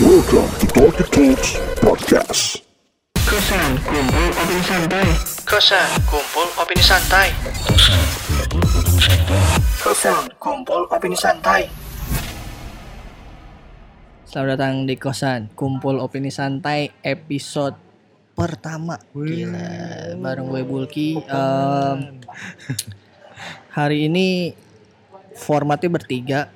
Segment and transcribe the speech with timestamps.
[0.00, 2.64] Welcome to Talkie Talks Podcast.
[3.20, 5.08] Kosan kumpul opini santai.
[5.44, 7.28] Kosan kumpul opini santai.
[9.84, 11.68] Kosan kumpul opini santai.
[14.24, 17.76] Selamat datang di kosan kumpul opini santai episode
[18.32, 18.96] pertama.
[19.12, 21.20] Gila, bareng gue Bulky.
[21.28, 22.24] Em,
[23.76, 24.56] hari ini
[25.36, 26.48] formatnya bertiga.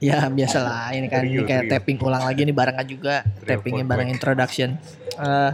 [0.00, 4.80] Ya biasalah ini kan ini kayak tapping ulang lagi nih barengan juga tappingnya bareng introduction.
[5.20, 5.52] Eh,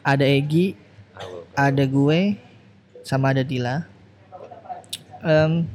[0.00, 0.72] ada Egi,
[1.52, 2.40] ada gue,
[3.04, 3.84] sama ada Dila.
[5.20, 5.68] Em,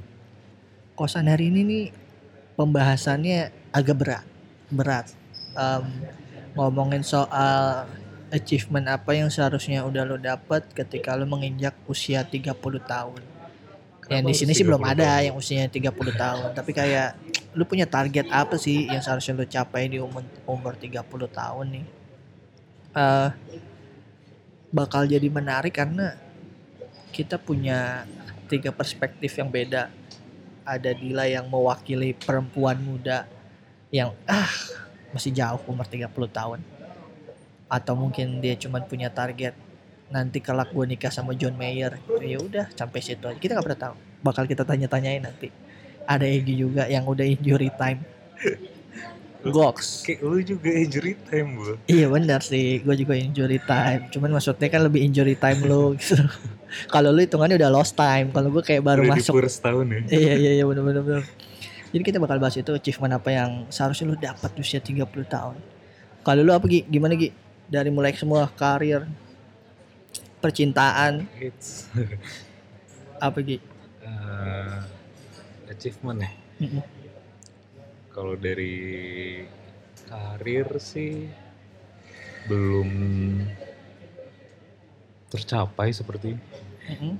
[0.97, 1.85] kosan hari ini nih
[2.57, 4.25] pembahasannya agak berat,
[4.73, 5.07] berat.
[5.53, 5.85] Em,
[6.57, 7.85] ngomongin soal
[8.33, 13.21] achievement apa yang seharusnya udah lo dapet ketika lo menginjak usia 30 tahun.
[14.07, 15.25] Yang di Kenapa sini sih belum 30 ada tahun?
[15.27, 17.09] yang usianya 30 tahun, tapi kayak
[17.57, 21.85] lu punya target apa sih yang seharusnya lu capai di umur umur 30 tahun nih?
[22.95, 23.29] Eh
[24.71, 26.15] bakal jadi menarik karena
[27.11, 28.07] kita punya
[28.47, 29.91] tiga perspektif yang beda.
[30.67, 33.23] Ada Dila yang mewakili perempuan muda
[33.87, 34.51] yang ah
[35.15, 36.59] masih jauh umur 30 tahun.
[37.67, 39.55] Atau mungkin dia cuma punya target
[40.07, 41.99] nanti kelak gue nikah sama John Mayer.
[42.23, 43.35] Ya udah sampai situ aja.
[43.37, 43.95] Kita nggak pernah tahu.
[44.23, 45.51] Bakal kita tanya-tanyain nanti.
[46.07, 47.99] Ada Egi juga yang udah injury time.
[49.47, 50.03] Goks.
[50.03, 51.63] Kayak lu juga injury time bu.
[51.87, 54.09] Iya benar sih, gue juga injury time.
[54.11, 56.19] Cuman maksudnya kan lebih injury time lu gitu.
[56.91, 59.39] Kalau lu hitungannya udah lost time, kalau gue kayak baru Udah masuk.
[59.39, 59.99] di tahun ya.
[60.11, 61.23] Iya iya iya benar benar benar.
[61.87, 65.55] Jadi kita bakal bahas itu achievement apa yang seharusnya lu dapat di usia 30 tahun.
[66.27, 66.83] Kalau lu apa Gi?
[66.83, 67.31] Gimana Gi?
[67.71, 69.07] Dari mulai semua karir,
[70.39, 71.89] percintaan, It's
[73.25, 73.57] apa Gi?
[74.05, 74.81] uh,
[75.67, 76.31] achievement ya.
[76.61, 76.83] Mm-mm.
[78.09, 78.75] Kalau dari
[80.07, 81.29] karir sih
[82.47, 82.89] belum
[85.27, 86.33] tercapai seperti
[86.87, 87.19] Mm-mm.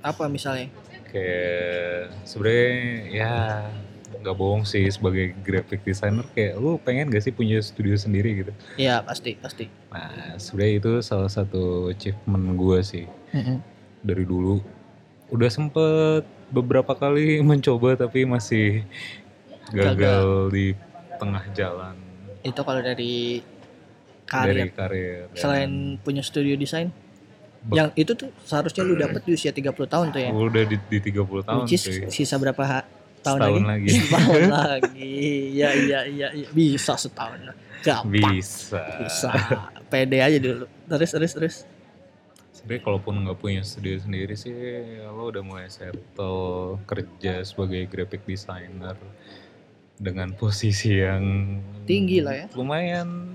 [0.00, 0.70] Apa misalnya?
[1.10, 2.70] kayak sebenarnya
[3.10, 3.34] ya
[4.20, 8.52] nggak bohong sih sebagai graphic designer kayak lu pengen gak sih punya studio sendiri gitu
[8.76, 9.64] Iya pasti pasti.
[9.88, 13.58] nah sebenarnya itu salah satu achievement gue sih Mm-mm.
[14.00, 14.60] dari dulu
[15.28, 18.84] udah sempet beberapa kali mencoba tapi masih
[19.68, 20.74] gagal, di
[21.16, 21.94] tengah jalan
[22.40, 23.40] Itu kalau dari
[24.24, 24.70] dari karir.
[24.70, 26.88] karir dan Selain punya studio desain,
[27.68, 30.30] yang itu tuh seharusnya lu dapat di usia 30 tahun tuh ya.
[30.30, 32.88] udah di, di 30 tahun Which is sisa berapa ha-
[33.20, 33.70] tahun Setahun lagi?
[33.70, 33.88] lagi.
[34.00, 35.14] Setahun lagi.
[35.52, 36.48] Ya iya iya iya.
[36.50, 37.40] bisa setahun.
[37.80, 38.12] Gampang.
[38.12, 39.30] bisa Bisa.
[39.86, 40.64] Pede aja dulu.
[40.86, 41.56] Terus terus terus.
[42.50, 48.20] sebenarnya kalaupun nggak punya studio sendiri sih ya lo udah mulai settle kerja sebagai graphic
[48.22, 48.92] designer
[49.96, 52.46] dengan posisi yang Tinggi lah ya.
[52.52, 53.32] lumayan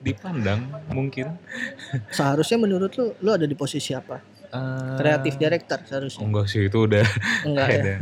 [0.00, 0.58] dipandang
[0.90, 1.38] mungkin
[2.10, 4.18] Seharusnya menurut lu lu ada di posisi apa?
[4.42, 6.24] Eh, Kreatif director seharusnya.
[6.24, 7.06] enggak sih itu udah
[7.46, 7.96] Enggak ya.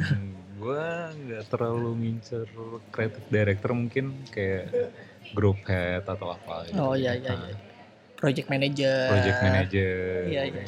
[0.58, 0.84] Gue
[1.16, 2.44] nggak terlalu ngincer
[2.88, 4.66] creative director mungkin kayak
[5.30, 6.76] group head atau apa gitu.
[6.76, 7.54] Oh iya iya iya.
[8.14, 8.98] Project manager.
[9.08, 9.94] project manager
[10.26, 10.62] Iya, iya.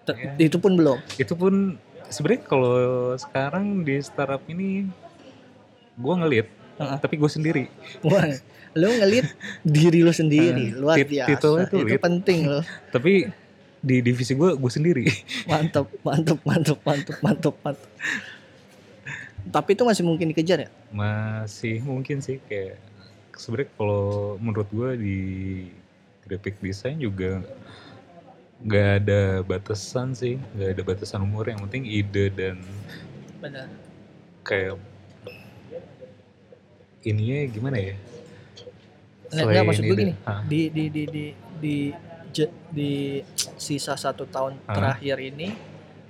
[0.00, 0.32] Ya, ya.
[0.40, 0.98] Itu pun belum.
[1.14, 1.76] itu pun
[2.08, 2.74] sebenarnya kalau
[3.14, 4.88] sekarang di startup ini
[5.94, 6.98] gue ngelit Heeh.
[6.98, 7.64] tapi gue sendiri
[8.02, 8.24] Wah,
[8.72, 9.28] lu ngelit
[9.62, 10.72] diri lu sendiri.
[10.72, 11.28] Eh, Luar biasa.
[11.28, 12.00] titelnya Itu lead.
[12.00, 12.64] penting loh.
[12.94, 13.28] tapi
[13.78, 15.04] di divisi gue gue sendiri
[15.46, 17.88] Mantap, mantap, mantap, mantap, mantap, mantap.
[19.50, 20.70] Tapi itu masih mungkin dikejar ya?
[20.90, 22.78] masih mungkin sih kayak
[23.34, 24.04] sebenarnya kalau
[24.38, 25.18] menurut gue di
[26.22, 27.42] graphic design juga
[28.60, 32.60] nggak ada batasan sih nggak ada batasan umur yang penting ide dan
[33.40, 33.66] Benar.
[34.42, 34.76] kayak
[37.02, 37.94] ininya gimana ya
[39.30, 40.14] Nggak, nggak, maksud gue gini.
[40.26, 40.42] Hah?
[40.42, 41.24] Di di di di
[41.62, 41.76] di
[42.30, 43.22] je- di
[43.56, 44.74] sisa satu tahun Hah?
[44.74, 45.54] terakhir ini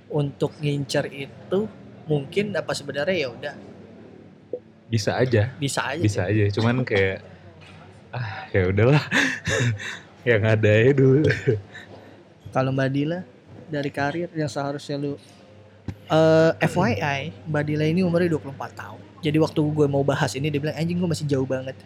[0.09, 1.69] untuk ngincer itu
[2.11, 3.55] mungkin apa sebenarnya ya udah
[4.91, 6.03] bisa aja bisa aja.
[6.03, 7.23] bisa aja cuman kayak
[8.11, 9.03] ah ya udahlah
[10.27, 11.23] yang ada ya dulu
[12.51, 13.19] Kalau Mbak Dila
[13.71, 15.15] dari karir yang seharusnya lu
[16.11, 19.01] eh FYI, Mbak Dila ini umurnya 24 tahun.
[19.23, 21.79] Jadi waktu gue mau bahas ini dia bilang anjing gue masih jauh banget.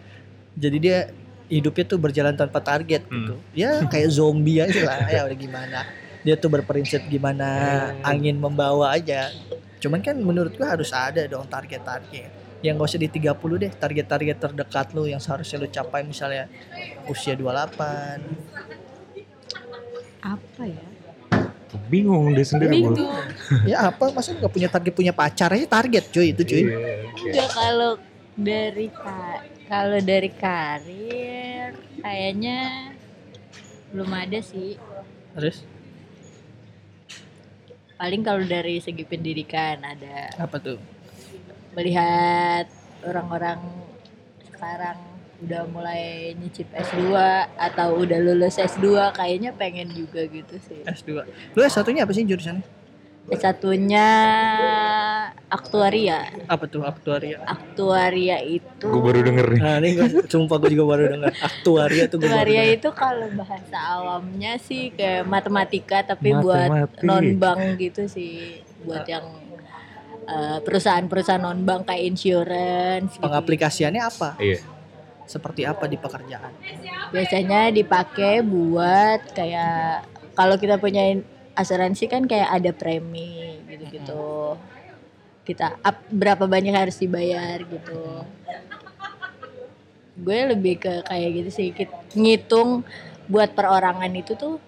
[0.57, 1.13] Jadi dia
[1.45, 3.37] hidupnya tuh berjalan tanpa target gitu.
[3.53, 5.05] Ya kayak zombie aja lah.
[5.05, 5.79] Ya udah gimana.
[6.25, 7.45] Dia tuh berprinsip gimana
[8.01, 9.29] angin membawa aja.
[9.85, 12.57] Cuman kan menurut gue harus ada dong target-target.
[12.65, 16.49] Yang gak usah di 30 deh, target-target terdekat lu yang seharusnya lu capai misalnya
[17.05, 18.17] usia 28,
[20.25, 20.87] apa ya?
[21.85, 22.71] bingung dia sendiri.
[22.81, 22.97] Bingung.
[23.69, 27.49] ya apa masa nggak punya target punya pacar aja target cuy itu cuy kayak- Enggak
[27.51, 27.91] kalau
[28.33, 29.21] dari ka
[29.65, 32.93] Kalau dari karir kayaknya
[33.89, 34.77] belum ada sih.
[35.33, 35.65] Terus
[37.95, 40.79] Paling kalau dari segi pendidikan ada apa tuh?
[41.75, 42.71] melihat
[43.03, 43.59] orang-orang
[44.47, 44.95] sekarang
[45.43, 47.11] udah mulai nyicip S2
[47.59, 50.79] atau udah lulus S2 kayaknya pengen juga gitu sih.
[50.87, 51.27] S2.
[51.51, 52.63] Lu S1-nya apa sih jurusannya?
[53.25, 54.07] S1-nya
[55.49, 56.29] aktuaria.
[56.45, 57.41] Apa tuh aktuaria?
[57.41, 59.59] Aktuaria itu Gue baru denger nih.
[59.65, 61.31] Nah, ini gua, sumpah gue juga baru dengar.
[61.41, 67.01] Aktuaria tuh gue baru Aktuaria itu kalau bahasa awamnya sih kayak matematika tapi buat Matematik.
[67.01, 69.25] non bank gitu sih, buat yang
[70.29, 73.17] eh, perusahaan-perusahaan non bank kayak insurance.
[73.17, 73.25] gitu.
[73.25, 74.37] Pengaplikasiannya apa?
[74.37, 74.61] Iya.
[75.25, 76.53] Seperti apa di pekerjaan?
[77.09, 80.05] Biasanya dipakai buat kayak
[80.37, 81.17] kalau kita punya
[81.55, 84.59] asuransi kan kayak ada premi gitu-gitu.
[85.45, 88.25] Kita up, berapa banyak harus dibayar gitu.
[90.15, 91.67] Gue lebih ke kayak gitu sih,
[92.15, 92.83] ngitung
[93.27, 94.61] buat perorangan itu tuh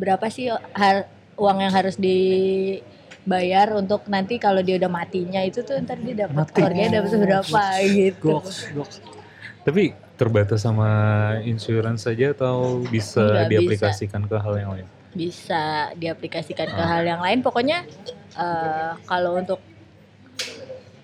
[0.00, 5.82] berapa sih har- uang yang harus dibayar untuk nanti kalau dia udah matinya itu tuh
[5.82, 8.38] ntar dia dapat keluarganya dapat berapa gitu.
[8.38, 8.96] Goks, goks.
[9.66, 10.90] Tapi terbatas sama
[11.42, 13.50] insurance saja atau bisa Nggak bisa.
[13.50, 14.88] diaplikasikan ke hal yang lain?
[15.14, 15.62] Bisa
[15.94, 16.88] diaplikasikan ke Ah.
[16.90, 17.86] hal yang lain pokoknya
[18.34, 19.62] eh, kalau untuk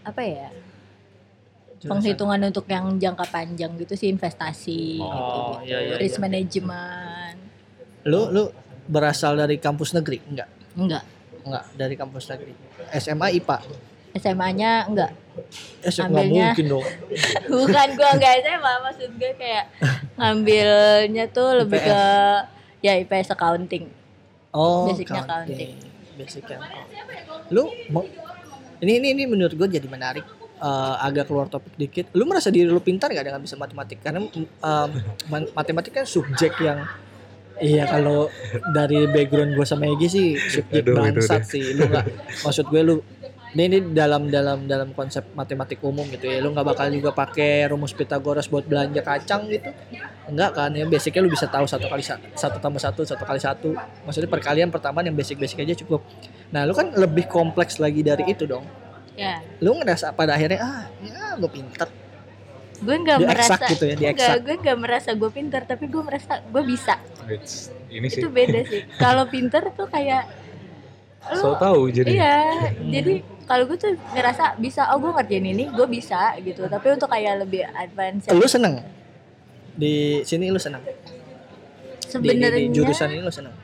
[0.03, 0.49] apa ya
[1.79, 1.91] Jurusan.
[1.95, 5.15] penghitungan untuk yang jangka panjang gitu sih investasi Oh,
[5.57, 6.23] gitu, iya, iya, risk iya.
[6.23, 7.37] management
[8.03, 8.49] Lu lu
[8.85, 10.19] berasal dari kampus negeri?
[10.25, 10.49] Enggak.
[10.75, 11.05] enggak
[11.41, 12.53] Enggak, dari kampus negeri.
[12.93, 13.59] SMA IPA.
[14.13, 15.11] SMA-nya enggak
[15.83, 16.85] SMA Ambilnya- mungkin dong.
[17.55, 19.65] bukan gua enggak SMA maksud gue kayak
[20.17, 22.01] ngambilnya tuh lebih ke
[22.81, 23.87] ya IPS accounting
[24.51, 25.79] Oh, Basicnya accounting.
[26.19, 26.87] Basic accounting.
[27.55, 28.03] Lu mau
[28.81, 30.27] ini ini ini menurut gue jadi menarik.
[30.61, 32.13] Eh, agak keluar topik dikit.
[32.13, 34.03] Lu merasa diri lu pintar gak dengan bisa matematik?
[34.03, 34.21] Karena
[35.31, 36.83] ma- matematik kan subjek yang
[37.61, 38.33] Iya kalau
[38.73, 42.09] dari background gue sama Egi sih subjek Aduh, bangsat sih lu nggak
[42.41, 42.95] maksud gue lu
[43.51, 46.39] ini, ini dalam dalam dalam konsep matematik umum gitu ya.
[46.39, 49.71] Lu nggak bakal juga pakai rumus Pitagoras buat belanja kacang gitu.
[50.31, 53.41] Enggak kan ya basicnya lu bisa tahu satu kali sa- satu tambah satu satu kali
[53.43, 53.75] satu.
[54.07, 56.07] Maksudnya perkalian pertama yang basic basic aja cukup.
[56.55, 58.63] Nah lu kan lebih kompleks lagi dari itu dong.
[59.19, 59.43] Ya.
[59.59, 61.91] Lu ngerasa pada akhirnya ah ya gue pintar
[62.81, 65.85] gue nggak Di merasa eksak gitu ya, di enggak, gue nggak merasa gue pintar tapi
[65.85, 66.97] gue merasa gue bisa.
[67.29, 68.25] It's- ini sih.
[68.25, 68.89] itu beda sih.
[68.97, 70.25] Kalau pinter tuh kayak
[71.37, 72.39] so tahu jadi iya
[72.81, 73.21] jadi
[73.51, 76.71] kalau gue tuh ngerasa bisa oh gue ngerjain ini gue bisa gitu.
[76.71, 78.79] Tapi untuk kayak lebih advance lu seneng?
[79.75, 80.87] Di sini lu seneng?
[80.87, 83.55] Di, di, sebenarnya di jurusan ini lu seneng?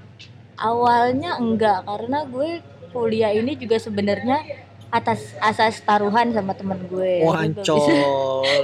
[0.57, 2.51] awalnya enggak karena gue
[2.91, 4.41] kuliah ini juga sebenarnya
[4.89, 7.23] atas asas taruhan sama temen gue.
[7.23, 7.77] Wah ancol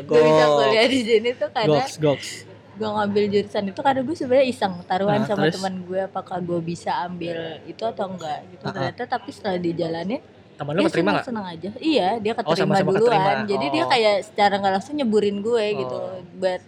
[0.08, 2.30] gue bisa kuliah di sini tuh karena goks goks.
[2.72, 5.60] gue ngambil jurusan itu karena gue sebenarnya iseng taruhan Nah, sama terus?
[5.60, 8.64] teman gue apakah gue bisa ambil itu atau enggak gitu.
[8.64, 8.72] Ah, ah.
[8.72, 10.22] ternyata tapi setelah dijalanin
[10.52, 11.26] teman lu dia keterima senang nggak?
[11.26, 11.70] senang aja.
[11.80, 13.02] Iya dia keterima sama-sama duluan.
[13.02, 13.32] keterima.
[13.48, 13.90] jadi dia Oh.
[13.90, 16.20] kayak secara nggak langsung nyeburin gue gitu Oh.
[16.36, 16.60] buat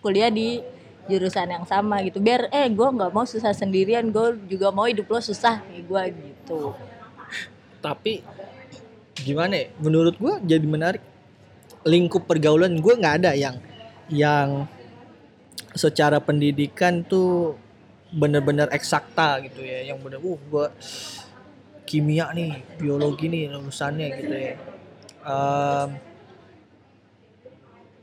[0.00, 0.48] kuliah di
[1.06, 2.18] jurusan yang sama gitu.
[2.18, 6.02] Biar eh gue nggak mau susah sendirian gue juga mau hidup lo susah kayak gue
[6.28, 6.60] gitu.
[7.80, 8.20] Tapi
[9.16, 9.66] gimana ya?
[9.80, 11.02] Menurut gua jadi menarik.
[11.80, 13.56] Lingkup pergaulan gua nggak ada yang
[14.12, 14.68] yang
[15.72, 17.56] secara pendidikan tuh
[18.12, 19.88] bener-bener eksakta gitu ya.
[19.88, 20.66] Yang bener uh gua
[21.90, 24.54] kimia nih biologi nih lulusannya gitu ya.
[25.20, 25.88] Em,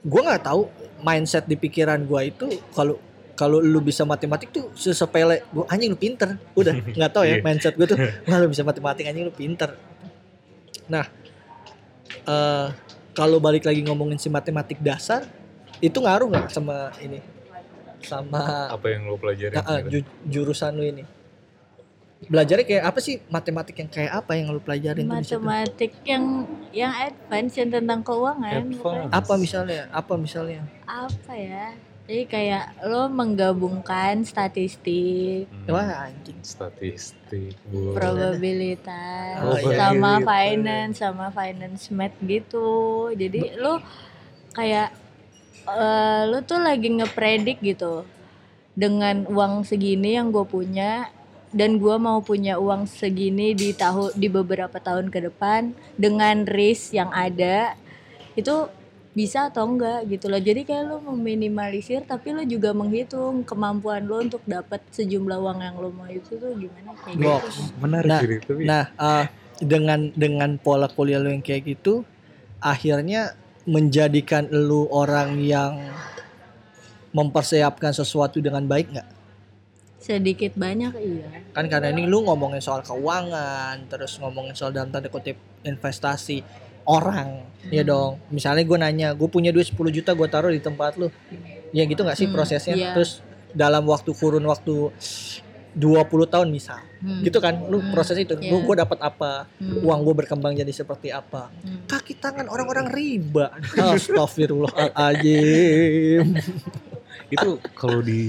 [0.03, 0.61] gua nggak tahu
[0.99, 2.99] mindset di pikiran gua itu kalau
[3.33, 6.35] kalau lu bisa matematik tuh sesepele gua anjing lu pinter.
[6.53, 7.43] Udah nggak tahu ya Iya.
[7.43, 7.97] mindset gua tuh.
[8.27, 9.71] Wah lu bisa matematik anjing lu pinter.
[10.87, 11.07] Nah
[12.23, 12.67] eh
[13.11, 15.23] kalau balik lagi ngomongin si matematik dasar
[15.79, 17.23] itu ngaruh nggak sama ini?
[17.97, 21.03] Sama apa yang lo pelajari Nah, ah, ju- jurusan lu ini
[22.25, 23.21] belajarnya kayak apa sih?
[23.29, 29.13] Matematik yang kayak apa yang lu pelajarin matematik yang yang advance yang tentang keuangan Advance.
[29.13, 29.81] apa misalnya?
[29.93, 30.61] Apa misalnya?
[30.83, 31.77] Apa ya?
[32.07, 36.39] Jadi kayak lo menggabungkan statistik Hmm, wah anjing.
[36.39, 40.25] Statistik bu probabilitas Oh, iya, sama iya, iya.
[40.25, 42.69] finance sama finance math gitu.
[43.11, 43.83] Jadi lo
[44.55, 44.95] kayak
[45.67, 48.07] eh, lo tuh lagi ngepredik gitu
[48.71, 51.11] dengan uang segini yang gue punya
[51.57, 56.93] dan gue mau punya uang segini di tahun di beberapa tahun ke depan dengan risk
[56.93, 57.73] yang ada
[58.37, 58.69] itu
[59.17, 64.21] bisa atau enggak gitu loh jadi kayak lo meminimalisir tapi lo juga menghitung kemampuan lo
[64.21, 67.57] untuk dapat sejumlah uang yang lo mau itu tuh gimana kayak gitu Goks.
[67.81, 69.25] menarik Nah, tapi Nah, eh,
[69.57, 72.05] dengan dengan pola kuliah lu yang kayak gitu,
[72.61, 73.33] akhirnya
[73.65, 75.81] menjadikan lu orang yang
[77.09, 79.16] mempersiapkan sesuatu dengan baik nggak?
[80.07, 85.07] Sedikit banyak iya Kan karena ini lu ngomongin soal keuangan, terus ngomongin soal dalam tanda
[85.07, 86.39] kutip investasi
[86.85, 87.83] orang, ya Hmm.
[87.83, 88.11] dong.
[88.29, 91.09] Misalnya gue nanya, gue punya duit 10 juta gue taruh di tempat lu,
[91.69, 92.73] ya gitu nggak sih Hmm, prosesnya?
[92.73, 92.93] iya.
[92.93, 93.19] Terus
[93.51, 94.89] dalam waktu kurun waktu
[95.73, 97.21] 20 tahun misal, Hmm.
[97.21, 97.53] gitu kan?
[97.63, 99.81] Lu Hmm, proses itu, gue gue dapat apa, Hmm.
[99.81, 101.47] uang gue berkembang jadi seperti apa?
[101.51, 101.83] Hmm.
[101.85, 103.51] Kaki tangan orang-orang riba.
[103.75, 106.23] Astagfirullahaladzim.
[107.27, 108.23] itu kalau di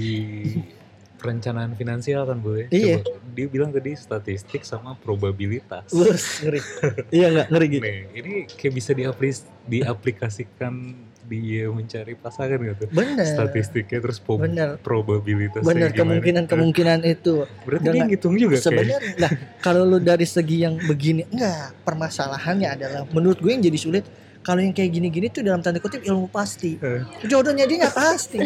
[1.19, 3.03] perencanaan finansial kan boleh Iya.
[3.29, 6.63] dia bilang tadi statistik sama probabilitas Bus, ngeri.
[7.11, 7.83] Iya nggak ngeri gitu.
[7.83, 12.89] Nih, ini kayak bisa diaplis, diaplikasikan di mencari pasangan gitu.
[12.89, 13.21] Bener.
[13.21, 14.81] Statistiknya terus po- Bener.
[14.81, 15.99] probabilitasnya Bener gimana.
[16.17, 17.45] kemungkinan-kemungkinan itu.
[17.63, 18.57] Berarti Dan dia ngitung juga.
[18.57, 23.77] Sebenarnya nah kalau lu dari segi yang begini enggak, permasalahannya adalah menurut gue yang jadi
[23.77, 24.05] sulit
[24.41, 26.81] kalau yang kayak gini-gini tuh dalam tanda kutip ilmu pasti.
[26.81, 27.05] Eh.
[27.23, 28.39] Jodohnya dia nggak pasti.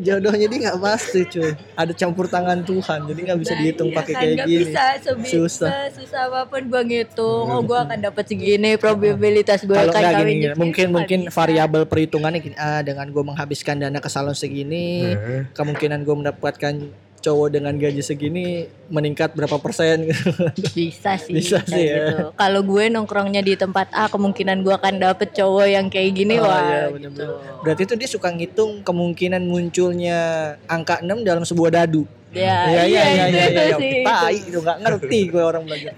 [0.00, 1.52] Jodohnya dia nggak pasti cuy.
[1.74, 4.58] Ada campur tangan Tuhan, jadi nggak bisa Nah, dihitung iya pakai kan, kayak gini.
[4.64, 5.70] bisa sebi- Susah.
[5.90, 10.24] susah apa pun gua ngitung oh gua akan dapat segini probabilitas gue Kalau akan kawin
[10.24, 10.56] gini, gitu.
[10.56, 15.12] mungkin mungkin variabel perhitungannya gini, ah dengan gue menghabiskan dana ke salon segini,
[15.52, 16.74] kemungkinan gue mendapatkan
[17.20, 18.44] cowok dengan gaji segini
[18.86, 20.32] meningkat berapa persen gitu.
[20.72, 21.96] bisa sih Bisa sih ya.
[22.06, 22.32] gitu.
[22.34, 26.44] kalau gue nongkrongnya di tempat A kemungkinan gue akan dapet cowok yang kayak gini Oh,
[26.44, 26.94] wah iya, gitu.
[26.96, 27.28] bener-bener.
[27.60, 30.18] Berarti itu dia suka ngitung kemungkinan munculnya
[30.64, 32.08] angka 6 dalam sebuah dadu.
[32.30, 33.76] ya Iya iya iya itu iya iya.
[33.76, 34.06] sih, itu.
[34.06, 35.92] Tai itu nggak ngerti gue orang belajar.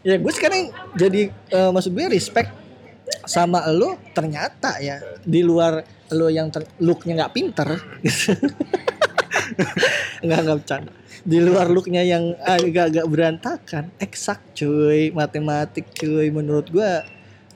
[0.00, 0.60] Ya gue sekarang
[0.94, 2.52] jadi eh, maksud gue respect
[3.24, 7.68] sama lo ternyata ya di luar lo yang ter- looknya nggak pinter
[10.24, 10.92] nggak nggak bercanda.
[11.24, 13.84] Di luar looknya yang agak-agak berantakan.
[13.98, 15.10] Eksak cuy.
[15.14, 16.28] Matematik cuy.
[16.30, 16.90] Menurut gue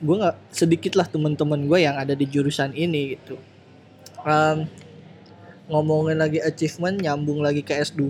[0.03, 3.39] gue nggak sedikit lah teman-teman gue yang ada di jurusan ini gitu.
[4.23, 4.67] Em,
[5.71, 8.03] ngomongin lagi achievement nyambung lagi ke S2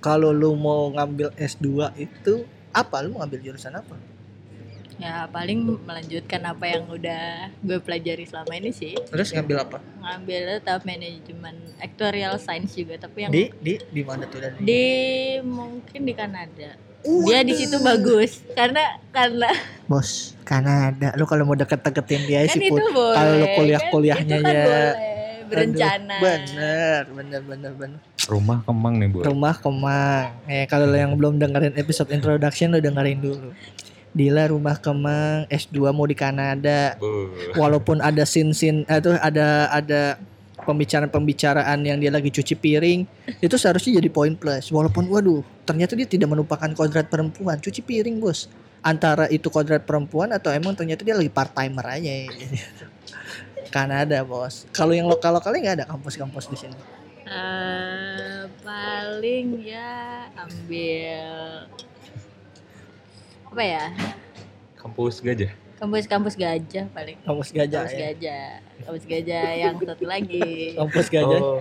[0.00, 3.04] kalau lu mau ngambil S2 itu apa?
[3.04, 4.11] Lu mau ngambil jurusan apa
[5.02, 8.94] ya paling melanjutkan apa yang udah gue pelajari selama ini sih.
[9.10, 9.78] Terus ngambil apa?
[9.98, 14.54] Ngambil tetap manajemen actuarial science juga tapi yang di di di mana tuh dan?
[14.62, 14.84] Di
[15.42, 16.78] mungkin di Kanada.
[17.02, 19.50] Dia di situ bagus karena karena
[19.90, 21.10] bos Kanada.
[21.18, 23.54] Lu kalau mau deket-deketin dia kan sih kalau lu kan?
[23.58, 24.62] kuliah-kuliahnya Itu kan ya.
[24.62, 24.92] boleh
[25.52, 26.14] berencana.
[26.16, 28.00] Aduh, bener bener bener bener.
[28.22, 29.18] Rumah kemang nih bu.
[29.26, 30.30] rumah kemang.
[30.46, 33.50] Eh kalau lo yang belum dengerin episode introduction lo dengerin dulu
[34.12, 37.00] Dila rumah kemang S2 mau di Kanada.
[37.00, 37.32] Bu.
[37.56, 40.20] walaupun ada sin-sin itu ada ada
[40.62, 43.02] pembicaraan-pembicaraan yang dia lagi cuci piring
[43.42, 44.70] itu seharusnya jadi poin plus.
[44.70, 47.58] Walaupun waduh ternyata dia tidak melupakan kodrat perempuan.
[47.58, 48.46] Cuci piring bos.
[48.82, 52.12] Antara itu kodrat perempuan atau emang ternyata dia lagi part timer aja.
[53.74, 54.68] Kanada bos.
[54.74, 56.76] Kalau yang lokal lokalnya nggak ada kampus-kampus di sini.
[57.22, 61.64] Eh, paling ya ambil
[63.52, 63.84] apa ya
[64.74, 65.52] Kampus gajah.
[65.76, 68.48] kampus-kampus gajah paling kampus gajah kampus ya gajah
[68.82, 70.42] kampus gajah yang satu lagi
[70.80, 71.60] kampus gajah Oh,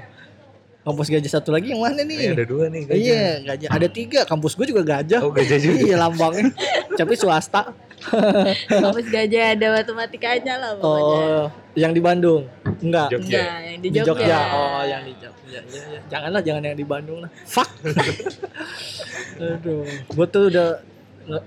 [0.83, 2.97] kampus gajah satu lagi yang mana nih ada dua nih gajah.
[2.97, 5.77] iya gajah ada tiga kampus gue juga gajah Oh gajah juga.
[5.79, 6.49] iya lambangnya
[6.95, 7.69] tapi swasta
[8.81, 12.49] kampus gajah ada matematikanya lah pokoknya Oh, yang di Bandung?
[12.81, 13.07] Enggak.
[13.09, 13.37] Jogja.
[13.37, 14.09] Enggak, yang di Di Jogja.
[14.11, 14.39] Jogja.
[14.51, 15.59] Oh, yang di Jogja.
[15.61, 15.99] Ya, ya.
[16.09, 17.29] Janganlah, jangan yang di Bandung lah.
[17.45, 17.69] Fuck.
[19.39, 20.67] Aduh, gue tuh udah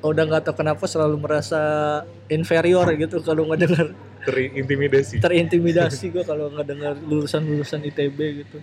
[0.00, 1.60] udah nggak tahu kenapa selalu merasa
[2.26, 3.90] inferior gitu kalau ngedengar
[4.24, 5.20] Terintimidasi.
[5.20, 8.58] terintimidasi gue kalau ngedengar lulusan-lulusan ITB gitu.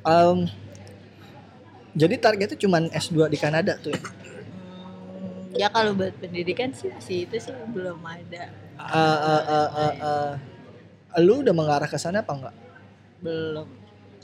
[0.00, 0.46] Em,
[1.92, 3.90] jadi targetnya cuman S2 di Kanada tuh.
[3.90, 3.98] ya?
[3.98, 9.94] Hmm, ya kalau buat pendidikan sih masih itu sih belum ada Eh, eh, eh, eh,
[10.00, 10.30] eh.
[11.18, 12.54] lu udah mengarah ke sana apa enggak?
[13.18, 13.66] belum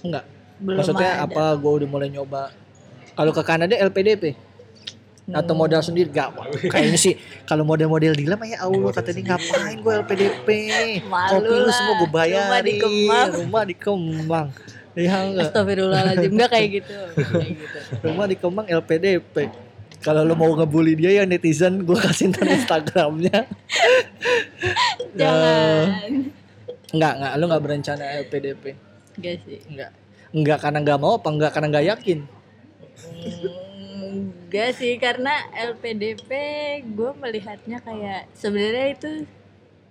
[0.01, 0.25] Enggak.
[0.57, 1.27] belum Maksudnya ada.
[1.27, 1.45] apa?
[1.59, 2.49] Gue udah mulai nyoba.
[3.13, 4.39] Kalau ke Kanada LPDP
[5.26, 5.61] atau Hmm.
[5.61, 6.30] modal sendiri gak?
[6.64, 9.30] Kayaknya sih kalau model-model Dila mah ya Allah kata dia sendiri.
[9.33, 10.49] ngapain gue LPDP?
[11.02, 12.47] Kopi lu semua gue bayarin.
[12.47, 13.28] rumah di Kemang.
[13.37, 14.49] Rumah di Kemang.
[14.92, 15.50] Iya enggak?
[15.50, 16.95] Astagfirullahaladzim Enggak kayak gitu
[17.37, 19.37] Kayak gitu Rumah di Kemang LPDP.
[19.99, 23.38] Kalau lo mau ngebully dia ya netizen gue kasih ntar Instagramnya.
[24.56, 26.12] Eh, Jangan
[26.92, 28.64] enggak enggak lo nggak berencana LPDP.
[29.16, 29.90] Enggak sih Enggak.
[30.30, 32.18] Enggak karena nggak mau apa enggak karena nggak yakin.
[32.97, 33.65] Hmm,
[34.47, 36.31] Enggak sih karena LPDP
[36.87, 39.11] gue melihatnya kayak sebenarnya itu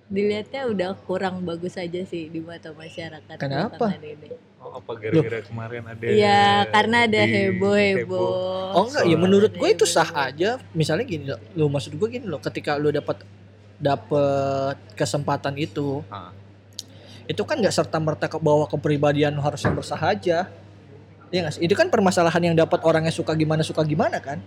[0.05, 3.91] dilihatnya udah kurang bagus aja sih di mata masyarakat Kenapa?
[3.97, 4.31] ini.
[4.57, 8.31] Oh, apa gara-gara kemarin ada Iya karena ada di- heboh-heboh.
[8.71, 9.95] Oh enggak ya menurut gue itu Heboh.
[9.97, 10.57] sah aja.
[10.71, 13.21] Misalnya gini loh, lo maksud gue gini loh, ketika lo dapat
[13.75, 16.31] dapet kesempatan itu Ah.
[17.25, 20.47] itu kan nggak serta merta ke bawa kepribadian harus yang bersahaja
[21.33, 21.61] Iya nggak sih?
[21.65, 24.39] Itu kan permasalahan yang dapat orang yang suka gimana suka gimana kan?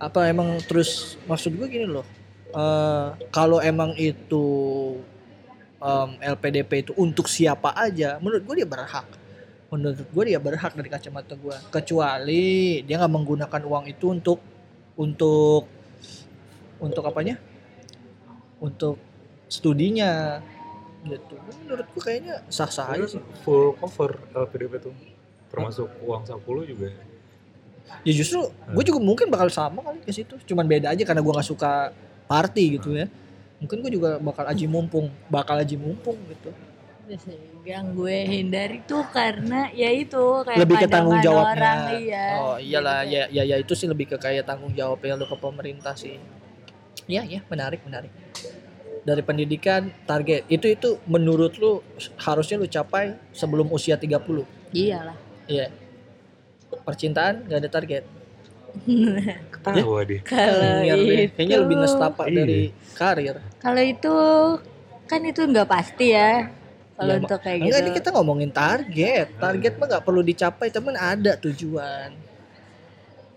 [0.00, 2.04] Apa emang terus maksud gue gini loh.
[2.50, 4.44] eh, kalau emang itu
[5.78, 9.06] em, LPDP itu untuk siapa aja, menurut gue dia berhak.
[9.70, 11.56] Menurut gue dia berhak dari kacamata gue.
[11.70, 14.42] Kecuali dia nggak menggunakan uang itu untuk
[14.98, 15.70] untuk
[16.82, 17.38] untuk apanya?
[18.58, 18.98] Untuk
[19.46, 20.42] studinya
[21.06, 21.34] gitu.
[21.64, 23.22] Menurut gue kayaknya sah-sah aja sih.
[23.46, 24.94] full cover LPDP tuh
[25.50, 26.88] termasuk uang saku lu juga
[28.06, 30.38] Ya justru gue juga mungkin bakal sama kali ke situ.
[30.46, 31.90] Cuman beda aja karena gue nggak suka
[32.24, 33.10] party gitu ya.
[33.58, 36.54] Mungkin gue juga bakal aji mumpung, bakal aji mumpung gitu.
[37.60, 41.50] Yang gue hindari tuh karena ya itu kayak Lebih ke tanggung jawabnya.
[41.50, 45.18] orang iya oh iyalah Jadi ya, ya ya itu sih lebih ke kayak tanggung jawabnya
[45.18, 46.14] lu ke pemerintah sih.
[47.04, 48.14] Iya ya menarik menarik.
[49.02, 51.82] Dari pendidikan target itu itu menurut lu
[52.16, 54.46] harusnya lu capai sebelum usia 30.
[54.46, 55.18] kayak- iyalah
[55.50, 55.66] Iya.
[56.86, 58.04] Percintaan gak ada target.
[59.58, 61.26] ketawa dia kalau deh.
[61.26, 62.36] itu Kayaknya lebih nestapa Iya.
[62.38, 62.60] dari
[62.94, 63.36] karir.
[63.58, 64.14] kalau itu
[65.10, 66.46] kan itu nggak pasti ya
[66.94, 69.26] kalau Iya, untuk kayak Enggak gitu ini kita ngomongin target.
[69.34, 72.12] Target mah nggak perlu dicapai, temen ada tujuan.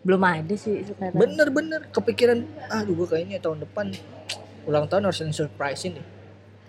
[0.04, 3.88] belum ada sih sekarang Bener-bener kepikiran, aduh gue kayaknya tahun depan
[4.68, 6.06] ulang tahun harus surprisein nih.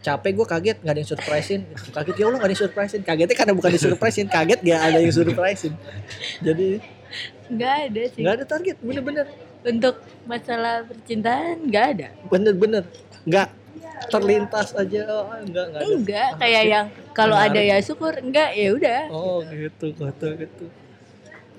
[0.05, 1.63] Capek gue kaget nggak ada yang surprisein.
[1.97, 3.03] Kaget ya Allah nggak ada yang surprisein.
[3.03, 5.75] Kagetnya karena bukan disurprisein, kaget gak ada yang surprisein.
[6.45, 6.69] Jadi
[7.45, 9.27] nggak ada sih nggak ada target, bener-bener,
[9.65, 12.83] untuk masalah percintaan nggak ada bener-bener
[13.29, 13.49] nggak
[14.09, 15.95] terlintas aja, oh, enggak nggak ada.
[15.97, 20.65] enggak kayak yang kalau ada ya syukur enggak ya udah Oh gitu, gitu, gitu.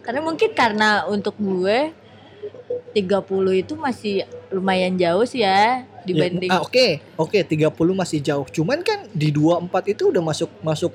[0.06, 1.90] karena mungkin karena untuk gue
[2.94, 8.45] 30 itu masih lumayan jauh sih ya dibanding Ya, ah, oke, oke 30 masih jauh.
[8.47, 10.93] Cuman kan di 24 itu udah masuk masuk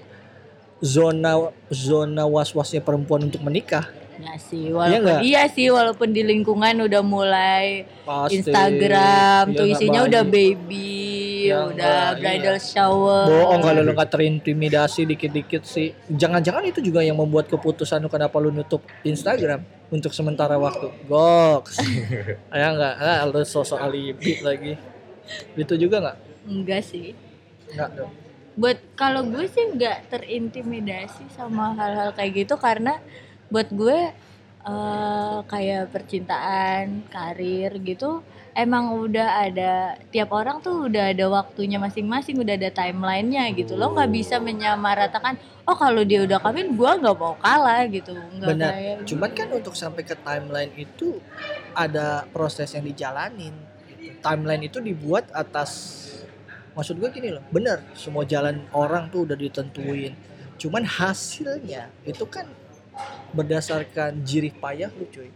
[0.80, 3.84] zona zona was-wasnya perempuan untuk menikah.
[4.20, 5.20] Ya sih, walaupun nggak?
[5.24, 8.44] iya sih walaupun di lingkungan udah mulai Pasti.
[8.44, 12.60] Instagram Iya tuh isinya udah baby, Ya udah nggak, bridal iya.
[12.60, 13.24] shower.
[13.32, 15.96] Bohong kalau lu nggak terintimidasi dikit-dikit sih.
[16.12, 20.92] Jangan-jangan itu juga yang membuat keputusan lu kenapa lu nutup Instagram untuk sementara waktu.
[21.08, 21.80] Goks.
[22.60, 24.76] ya enggak, ah, lu sosok alibi lagi.
[25.54, 26.18] Itu juga nggak?
[26.48, 27.14] Enggak sih.
[27.72, 28.12] Enggak dong.
[28.58, 32.98] Buat kalau gue sih nggak terintimidasi sama hal-hal kayak gitu karena
[33.48, 34.12] buat gue
[34.66, 38.20] eh, kayak percintaan, karir gitu
[38.54, 43.78] emang udah ada tiap orang tuh udah ada waktunya masing-masing, udah ada timelinenya gitu.
[43.78, 48.14] Lo nggak bisa menyamaratakan, oh kalau dia udah kawin, gua nggak mau kalah gitu.
[48.14, 48.70] Nggak Benar.
[48.74, 51.18] kayak Cuman kan untuk sampai ke timeline itu
[51.74, 53.54] ada proses yang dijalanin.
[54.20, 55.98] Timeline itu dibuat atas
[56.70, 60.14] maksud gue gini loh, bener semua jalan orang tuh udah ditentuin.
[60.60, 62.46] Cuman hasilnya itu kan
[63.32, 65.30] berdasarkan jirih payah lu cuy.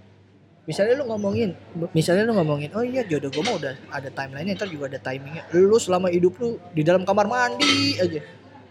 [0.64, 1.52] Misalnya lu ngomongin,
[1.92, 5.44] misalnya lu ngomongin, oh iya jodoh gue mah udah ada timelinenya, ntar juga ada timingnya.
[5.52, 8.20] Lu selama hidup lu di dalam kamar mandi aja.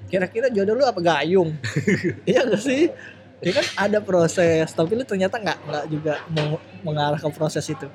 [0.10, 1.54] Kira-kira jodoh lu apa gayung?
[2.30, 2.90] iya gak sih?
[3.44, 7.86] Ya kan ada proses, tapi lu ternyata nggak nggak juga meng- mengarah ke proses itu.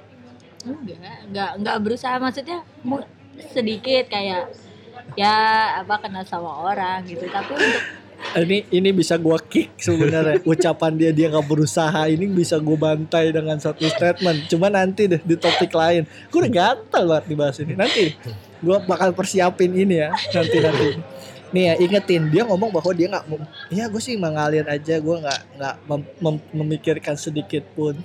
[0.67, 2.59] Enggak, enggak, enggak berusaha maksudnya
[3.55, 4.51] sedikit kayak
[5.15, 5.35] ya
[5.83, 7.27] apa kenal sama orang gitu.
[7.31, 7.83] Tapi untuk
[8.35, 10.43] Ini ini bisa gua kick sebenarnya.
[10.51, 14.51] Ucapan dia dia nggak berusaha ini bisa gua bantai dengan satu statement.
[14.51, 16.03] Cuma nanti deh di topik lain.
[16.27, 17.79] Gue udah gatel banget dibahas ini.
[17.79, 18.19] Nanti
[18.59, 20.11] gua bakal persiapin ini ya.
[20.35, 20.89] Nanti nanti.
[21.55, 23.25] Nih ya ingetin dia ngomong bahwa dia nggak
[23.73, 27.97] ya gue sih mengalir aja gue nggak nggak mem- mem- memikirkan sedikit pun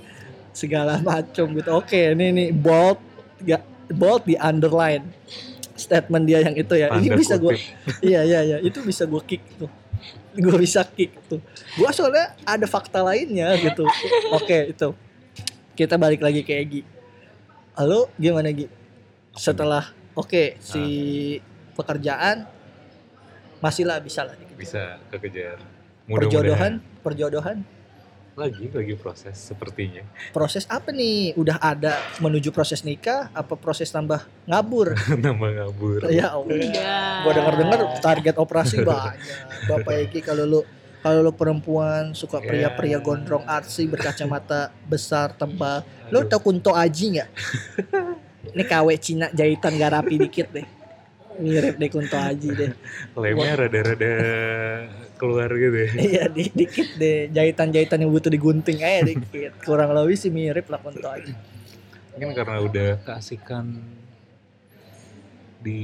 [0.53, 1.69] segala macam gitu.
[1.73, 3.01] Oke ini nih bold
[3.43, 5.03] gak bold di underline
[5.73, 6.93] statement dia yang itu ya.
[6.93, 7.53] Ini Tanda bisa gue
[8.13, 8.57] iya iya iya.
[8.61, 9.69] Itu bisa gue kick tuh.
[10.37, 11.41] Gue bisa kick tuh.
[11.75, 13.83] Gue soalnya ada fakta lainnya gitu.
[14.31, 14.93] Oke itu.
[15.73, 16.81] Kita balik lagi ke Egi.
[17.73, 18.69] Halo gimana Gi?
[19.33, 20.85] Setelah oke si
[21.73, 22.45] pekerjaan
[23.57, 24.53] masih lah bisa lah dikit.
[24.53, 25.57] bisa kekejar.
[26.05, 27.65] Perjodohan perjodohan
[28.33, 30.01] lagi lagi proses sepertinya.
[30.33, 31.37] Proses apa nih?
[31.37, 34.97] Udah ada menuju proses nikah apa proses tambah ngabur?
[35.23, 35.99] Nambah ngabur.
[36.09, 36.49] Ya Allah.
[36.49, 37.17] Enggak.
[37.21, 39.17] gua denger dengar target operasi banyak.
[39.69, 40.61] Bapak Egi kalau lu
[41.05, 47.29] kalau lu perempuan suka pria-pria gondrong artsy berkacamata besar tebal lu tau Kunto Aji nggak?
[48.53, 50.67] Ini KW Cina jahitan gak rapi dikit deh.
[51.41, 52.71] Mirip deh Kunto Aji deh.
[53.13, 54.13] Lemnya rada-rada
[55.23, 55.91] keluar gitu ya.
[55.95, 59.55] Iya di, dikit deh jahitan-jahitan yang butuh digunting aja dikit.
[59.67, 61.31] Kurang lebih sih mirip lah Kunto Aji
[62.13, 63.65] mungkin karena udah keasikan
[65.63, 65.81] di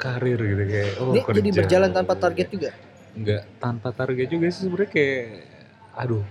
[0.00, 2.70] karir gitu kayak oh Ini jadi berjalan tanpa target juga.
[3.14, 5.26] nggak tanpa target juga sih sebenarnya kayak
[5.94, 6.24] aduh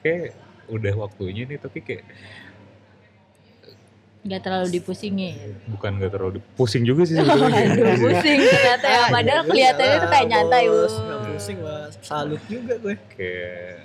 [0.00, 0.32] kayak
[0.72, 2.04] udah waktunya nih tapi kayak
[4.26, 5.34] nggak terlalu dipusingin
[5.66, 9.02] bukan nggak terlalu di- pusing juga sih Aduh, sebetulnya pusing ternyata ya.
[9.08, 10.76] Padahal kelihatannya tuh kayak nyantai, bos.
[10.76, 10.94] Bos.
[10.98, 11.92] Nggak pusing mas.
[12.00, 12.94] Salut juga gue.
[13.10, 13.76] kayak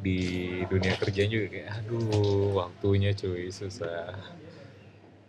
[0.00, 0.18] di
[0.64, 2.00] dunia kerja juga kayak aduh
[2.58, 4.16] waktunya cuy susah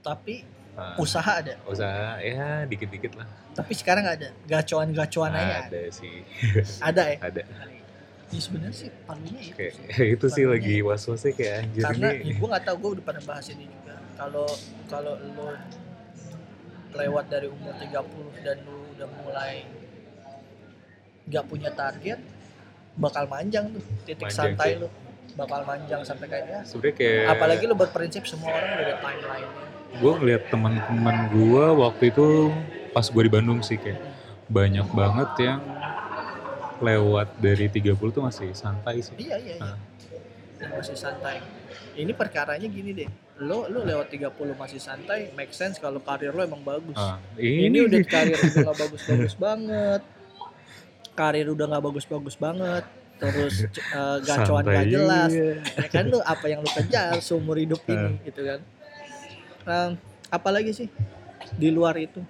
[0.02, 1.60] Tapi Ah, usaha ada.
[1.66, 4.32] usaha ya dikit-dikit lah Tapi sekarang ada.
[4.46, 5.68] Gacoan-gacoan aja.
[5.68, 6.24] ada sih
[6.80, 7.18] Ada ya.
[7.22, 7.44] ada
[8.32, 9.86] Ya sebenarnya sih palunya itu kayak sih.
[10.16, 13.24] itu sih lagi was-wasnya kayak anjir Karena ini ya, gue nggak tahu gue udah pernah
[13.28, 13.81] bahas ini juga.
[14.22, 14.46] Kalau
[14.86, 15.50] kalau lo
[16.94, 19.66] lewat dari umur 30 dan lu udah mulai
[21.26, 22.22] nggak punya target
[23.02, 24.82] bakal manjang tuh titik Manjang santai sih.
[24.86, 24.88] lu.
[25.32, 26.62] Bakal manjang sampai kayak ya.
[26.62, 29.50] Sebenarnya kayak apalagi lu berprinsip semua orang udah ada timeline
[29.92, 32.48] gue ngeliat teman-teman gue waktu itu
[32.96, 34.00] pas gue di Bandung sih kayak
[34.48, 35.60] banyak banget yang
[36.80, 39.14] lewat dari 30 tuh masih santai sih.
[39.20, 39.74] Iya iya iya.
[39.74, 39.78] Ah.
[40.58, 41.44] Dan masih santai.
[41.98, 43.10] Ini perkaranya gini deh
[43.42, 46.94] lo lo lewat 30 masih santai make sense kalau karir lo emang bagus.
[46.94, 50.02] Ah, ini, udah karir udah gak bagus-bagus banget.
[51.12, 52.86] Karir udah gak bagus-bagus banget.
[53.18, 53.70] Terus
[54.22, 58.42] gacoan santai gak jelas ya kan lu apa yang lu kejar seumur hidup ini gitu
[58.42, 58.60] kan.
[59.62, 59.92] Em,
[60.28, 60.88] apalagi sih
[61.54, 62.22] di luar itu?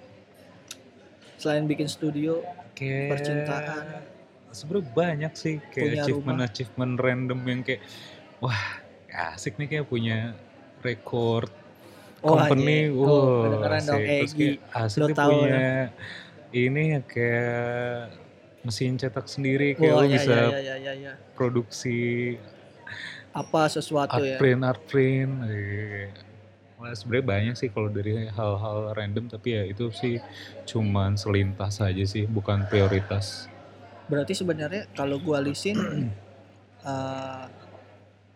[1.36, 3.84] Selain bikin studio kayak percintaan.
[4.48, 6.48] sebenarnya banyak sih Punya kayak achievement rumah.
[6.48, 7.80] achievement random yang kayak
[8.38, 8.62] wah
[9.32, 10.36] asik nih kayak punya
[10.82, 11.50] record
[12.22, 12.94] company anjing.
[12.94, 15.70] Tuh, wow kedengeran dong Egi nih tahu punya
[16.52, 17.98] ini ya kayak
[18.62, 21.12] mesin cetak sendiri kayak Wah, lo ya, bisa ya, ya, ya, ya.
[21.34, 22.36] produksi
[23.32, 24.38] apa sesuatu art ya?
[24.38, 26.12] print art print eh,
[26.82, 30.18] Wah, sebenarnya banyak sih kalau dari hal-hal random tapi ya itu sih
[30.66, 33.46] cuman selintas aja sih bukan prioritas.
[34.10, 35.78] Berarti sebenarnya kalau gua lisin
[36.90, 37.44] eh,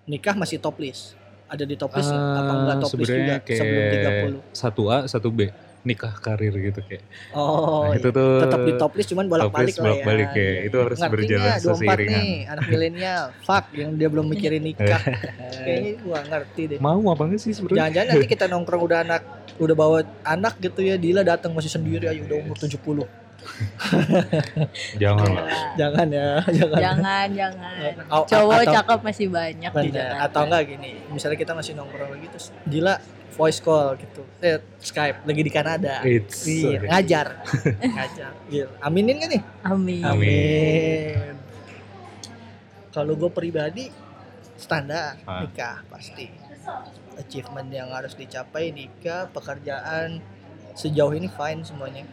[0.07, 3.83] nikah masih top list ada di top list apa Ah, enggak top list juga sebelum
[3.85, 4.03] kayak
[4.43, 5.41] 30 satu A satu B
[5.83, 8.03] nikah karir gitu kayak oh Nah, iya.
[8.03, 9.83] itu tuh tetap di top list cuman bolak-balik lah ya.
[9.87, 10.51] bolak-balik ya.
[10.67, 12.19] Itu harus Ngertinya berjalan 24 seseiringan.
[12.19, 13.25] nih, anak milenial.
[13.41, 14.99] Fuck, yang dia belum mikirin nikah.
[15.63, 16.79] Kayaknya gua ngerti deh.
[16.83, 19.23] mau apa enggak sih sebenarnya Jangan-jangan nanti kita nongkrong udah anak
[19.57, 23.07] udah bawa anak gitu ya, Dila datang masih sendiri ayo udah umur 70.
[25.03, 25.75] jangan lah Gila.
[25.77, 26.29] Jangan ya,
[26.59, 26.79] jangan.
[26.79, 29.95] jangan jangan Oh, cowok atau- cakep masih banyak di Bener.
[29.97, 32.95] Jakarta Atau enggak gini, misalnya kita masih nongkrong lagi terus Dila
[33.33, 34.23] voice call gitu.
[34.41, 36.01] Eh, Skype lagi di Kanada.
[36.03, 37.27] It's Iya, ngajar.
[37.97, 38.33] ngajar.
[38.47, 38.71] Gila.
[38.81, 39.43] Aminin kan nih?
[39.63, 41.35] amin Amin.
[42.91, 43.93] Kalau gue pribadi
[44.57, 45.45] standar Ah.
[45.45, 46.33] nikah pasti.
[47.15, 50.21] Achievement yang harus dicapai nikah, pekerjaan
[50.73, 52.05] sejauh ini fine semuanya.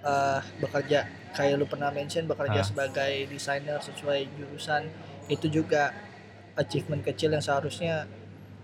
[0.00, 2.66] Eh bekerja kayak lu pernah mention bekerja Ah.
[2.66, 4.86] sebagai desainer sesuai jurusan
[5.26, 5.90] itu juga
[6.54, 8.06] achievement kecil yang seharusnya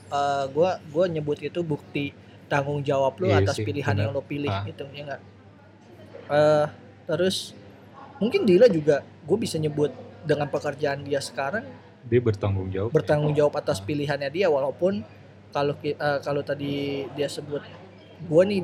[0.07, 4.05] eh gua gua nyebut itu bukti tanggung jawab lu Iya atas sih, pilihan benar.
[4.05, 4.63] yang lu pilih Ah.
[4.63, 5.21] gitu ya enggak
[6.27, 6.67] eh
[7.05, 7.53] terus
[8.17, 9.91] mungkin Dila juga gue bisa nyebut
[10.23, 11.67] dengan pekerjaan dia sekarang
[12.03, 15.05] dia bertanggung jawab bertanggung jawab atas pilihannya dia walaupun
[15.51, 17.61] kalau eh, kalau tadi dia sebut
[18.23, 18.61] gue nih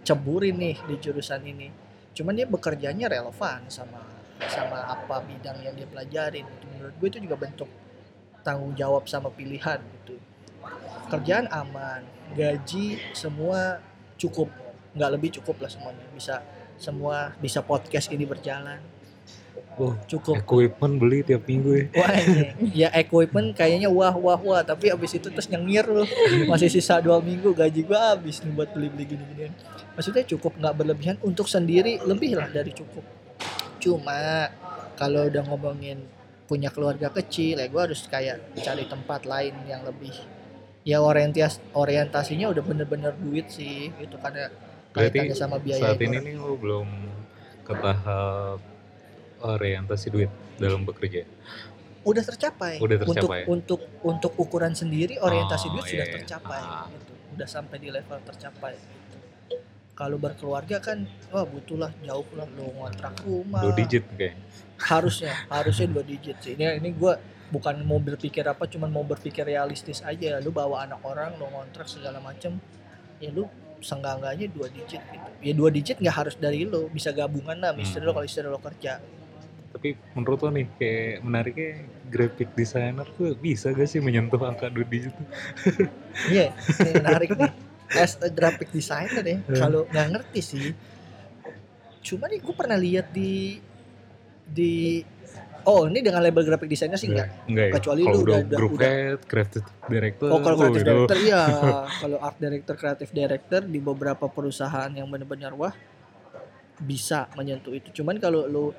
[0.00, 1.68] diceburin nih di jurusan ini.
[2.16, 4.00] Cuman dia bekerjanya relevan sama
[4.48, 6.48] sama apa bidang yang dia pelajarin.
[6.48, 6.64] Gitu.
[6.72, 7.68] menurut gue itu juga bentuk
[8.40, 10.16] tanggung jawab sama pilihan gitu.
[11.12, 12.00] Kerjaan aman
[12.32, 13.84] gaji semua
[14.16, 14.48] cukup.
[14.96, 16.02] Nggak lebih cukup lah semuanya.
[16.16, 16.40] Bisa
[16.80, 18.80] semua bisa podcast ini berjalan.
[19.80, 20.44] Oh, cukup.
[20.44, 21.84] equipment beli tiap minggu ya.
[21.96, 22.12] Wah
[22.60, 24.60] ya equipment kayaknya wah wah wah.
[24.64, 26.08] Tapi abis itu terus nyengir loh.
[26.48, 29.52] Masih sisa dua minggu gaji gua habis nih buat beli beli gini ginian
[29.94, 33.02] maksudnya cukup nggak berlebihan untuk sendiri lebih lah dari cukup
[33.80, 34.50] cuma
[34.94, 36.04] kalau udah ngomongin
[36.44, 40.12] punya keluarga kecil ya gua harus kayak cari tempat lain yang lebih
[40.82, 44.50] ya orientas orientasinya udah bener-bener duit sih gitu karena
[44.90, 46.10] berarti kaitannya sama biaya saat itu.
[46.10, 46.88] ini nih lo belum
[47.62, 48.58] ke tahap
[49.40, 51.24] orientasi duit dalam bekerja
[52.00, 52.80] udah tercapai.
[52.80, 53.44] Udah tercapai.
[53.44, 56.16] Untuk untuk untuk ukuran sendiri orientasi Oh, duit sudah iya, iya.
[56.16, 56.88] tercapai Ah.
[56.88, 57.12] gitu.
[57.36, 58.74] Udah sampai di level tercapai.
[60.00, 63.60] Kalau berkeluarga kan wah butuh lah jauh lah lo ngontrak rumah.
[63.60, 64.32] dua digit kayak
[64.80, 66.56] Harusnya, harusnya dua digit sih.
[66.56, 67.20] Ini ini gua
[67.52, 70.40] bukan mau berpikir apa cuman mau berpikir realistis aja.
[70.40, 72.56] Lu bawa anak orang lo ngontrak segala macem
[73.20, 73.44] ya lu
[73.84, 75.28] seenggak-enggaknya dua digit gitu.
[75.44, 78.16] Ya dua digit nggak harus dari lo, bisa gabungan lah sama istri lo Hmm.
[78.16, 78.94] kalau istri lo kerja.
[79.70, 81.70] tapi menurut lo nih kayak menariknya
[82.10, 85.14] graphic designer tuh bisa gak sih menyentuh angka dua digit?
[86.26, 86.50] Iya,
[86.82, 87.69] ini menarik nih.
[87.92, 90.66] As a graphic designer ya kalau nggak ngerti sih
[92.00, 93.60] cuma nih gue pernah lihat di
[94.46, 95.04] di
[95.62, 97.72] oh ini dengan label graphic designer sih enggak Enggak ya.
[97.76, 100.28] Kecuali Kalau lu udah, udah- group udah- head, creative director.
[100.32, 101.42] Oh kalau oh, creative itu director iya.
[102.02, 105.74] Kalau art director creative director di beberapa perusahaan yang benar-benar wah
[106.80, 107.92] bisa menyentuh itu.
[108.00, 108.72] Cuman kalau lu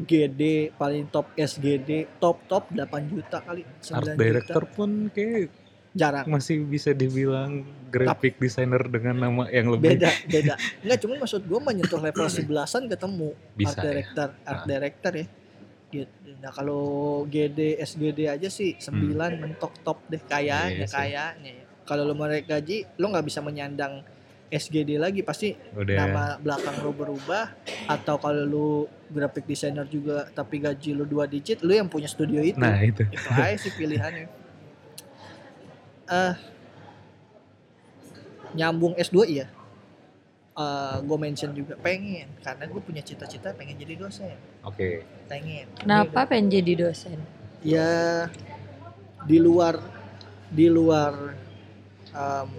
[0.00, 4.16] GD paling top SGD top top 8 juta kali 9 Art juta.
[4.18, 5.52] director pun kayak
[5.92, 11.42] jarang masih bisa dibilang graphic designer dengan nama yang lebih beda beda enggak cuman maksud
[11.42, 13.84] gue menyentuh level 11-an ketemu bisa art ya.
[13.84, 14.64] director art Ah.
[14.64, 15.26] director ya
[15.90, 16.84] gitu nah kalau
[17.26, 20.30] GD SGD aja sih 9 mentok top deh Hmm.
[20.30, 20.94] Kayaknya sih.
[20.94, 21.64] kayaknya ya.
[21.82, 24.06] kalau lo mau naik gaji lo nggak bisa menyandang
[24.48, 27.50] SGD lagi pasti Udah nama belakang lo berubah
[27.86, 28.68] atau kalau lu
[29.08, 33.02] graphic designer juga tapi gaji lu dua digit lu yang punya studio itu Nah itu.
[33.04, 34.26] itu aja sih pilihannya
[36.10, 36.34] eh
[38.52, 39.46] nyambung S2 iya
[40.50, 44.34] Eh gue mention juga pengen karena gue punya cita-cita pengen jadi dosen
[44.66, 45.06] Oke.
[45.30, 47.16] pengen Kenapa pengen jadi dosen?
[47.62, 48.26] ya
[49.24, 49.78] di luar
[50.50, 51.32] di luar
[52.10, 52.50] em,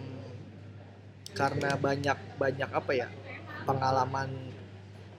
[1.36, 3.08] karena banyak banyak apa ya
[3.68, 4.30] pengalaman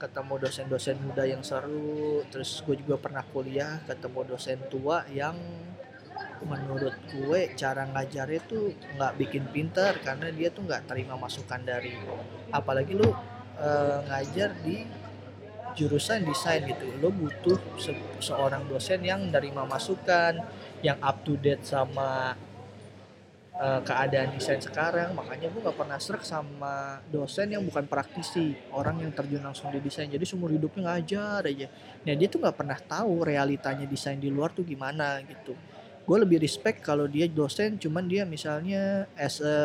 [0.01, 5.37] ketemu dosen-dosen muda yang seru terus gue juga pernah kuliah ketemu dosen tua yang
[6.43, 11.95] menurut gue cara ngajarnya tuh nggak bikin pinter karena dia tuh nggak terima masukan dari
[12.51, 13.09] apalagi lu
[13.59, 14.77] eh, ngajar di
[15.73, 16.85] jurusan desain gitu.
[17.01, 20.37] Lo butuh se- seorang dosen yang nerima masukan
[20.85, 22.37] yang up to date sama
[23.57, 25.15] eh, keadaan desain sekarang.
[25.15, 29.81] Makanya gue nggak pernah serak sama dosen yang bukan praktisi orang yang terjun langsung di
[29.81, 30.11] desain.
[30.11, 31.67] Jadi seumur hidupnya ngajar aja.
[32.05, 35.55] Nah dia tuh nggak pernah tahu realitanya desain di luar tuh gimana gitu
[36.03, 39.57] gue lebih respect kalau dia dosen cuman dia misalnya as a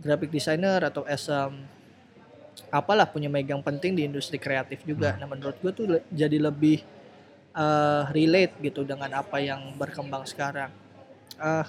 [0.00, 1.50] graphic designer atau as a
[2.70, 5.18] apalah punya megang penting di industri kreatif juga.
[5.18, 6.82] Nah menurut gue tuh le- jadi lebih
[7.50, 10.70] eh, relate gitu dengan apa yang berkembang sekarang.
[11.36, 11.66] Ah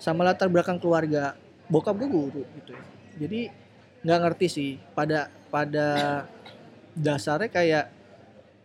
[0.00, 1.36] sama latar belakang keluarga
[1.68, 2.84] bokap gue guru gitu ya.
[3.20, 3.40] Jadi
[4.00, 5.88] nggak ngerti sih pada pada
[6.96, 7.86] dasarnya kayak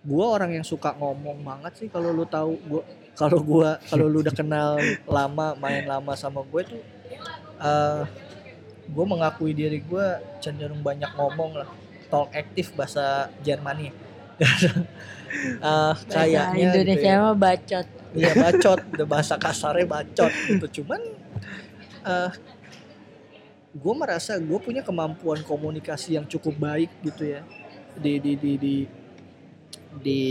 [0.05, 2.83] gue orang yang suka ngomong banget sih kalau lu tahu gue
[3.15, 6.81] kalau gua kalau lu udah kenal lama main lama sama gue tuh
[7.63, 8.03] eh
[8.85, 10.07] gue mengakui diri gue
[10.43, 11.69] cenderung banyak ngomong lah
[12.11, 13.89] talk aktif bahasa Jermani
[15.35, 17.23] Eh kayaknya gitu Indonesia ya.
[17.23, 17.87] mah bacot.
[18.15, 20.67] Iya bacot, udah bahasa kasarnya bacot gitu.
[20.81, 21.01] Cuman
[22.05, 22.31] eh
[23.75, 27.43] gue merasa gue punya kemampuan komunikasi yang cukup baik gitu ya
[27.99, 28.75] di di di di
[29.99, 30.21] di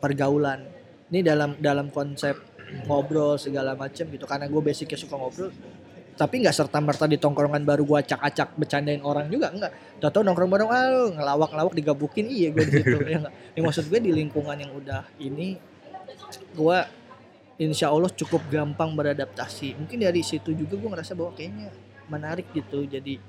[0.00, 0.64] pergaulan.
[1.12, 2.34] Ini dalam dalam konsep
[2.86, 5.50] ngobrol segala macam gitu karena gue basicnya suka ngobrol
[6.14, 10.48] tapi nggak serta merta di tongkrongan baru gue acak-acak bercandain orang juga enggak Tahu nongkrong
[10.48, 12.24] bareng ah ngelawak-ngelawak digabukin.
[12.24, 15.60] Iya gue di situ ya ya, maksud gue di lingkungan yang udah ini
[16.56, 16.78] gue
[17.60, 19.76] insya Allah cukup gampang beradaptasi.
[19.76, 21.68] Mungkin dari situ juga gue ngerasa bahwa kayaknya
[22.08, 23.20] menarik gitu jadi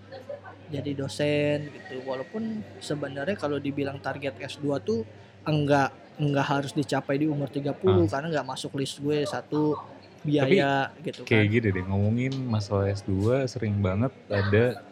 [0.72, 2.08] jadi dosen gitu.
[2.08, 5.04] Walaupun sebenarnya kalau dibilang target S2 tuh
[5.44, 9.74] enggak enggak harus dicapai di umur 30 karena nggak masuk list gue satu
[10.22, 13.10] biaya gitu Kayak kan gini deh ngomongin masalah S2
[13.50, 14.86] sering banget ada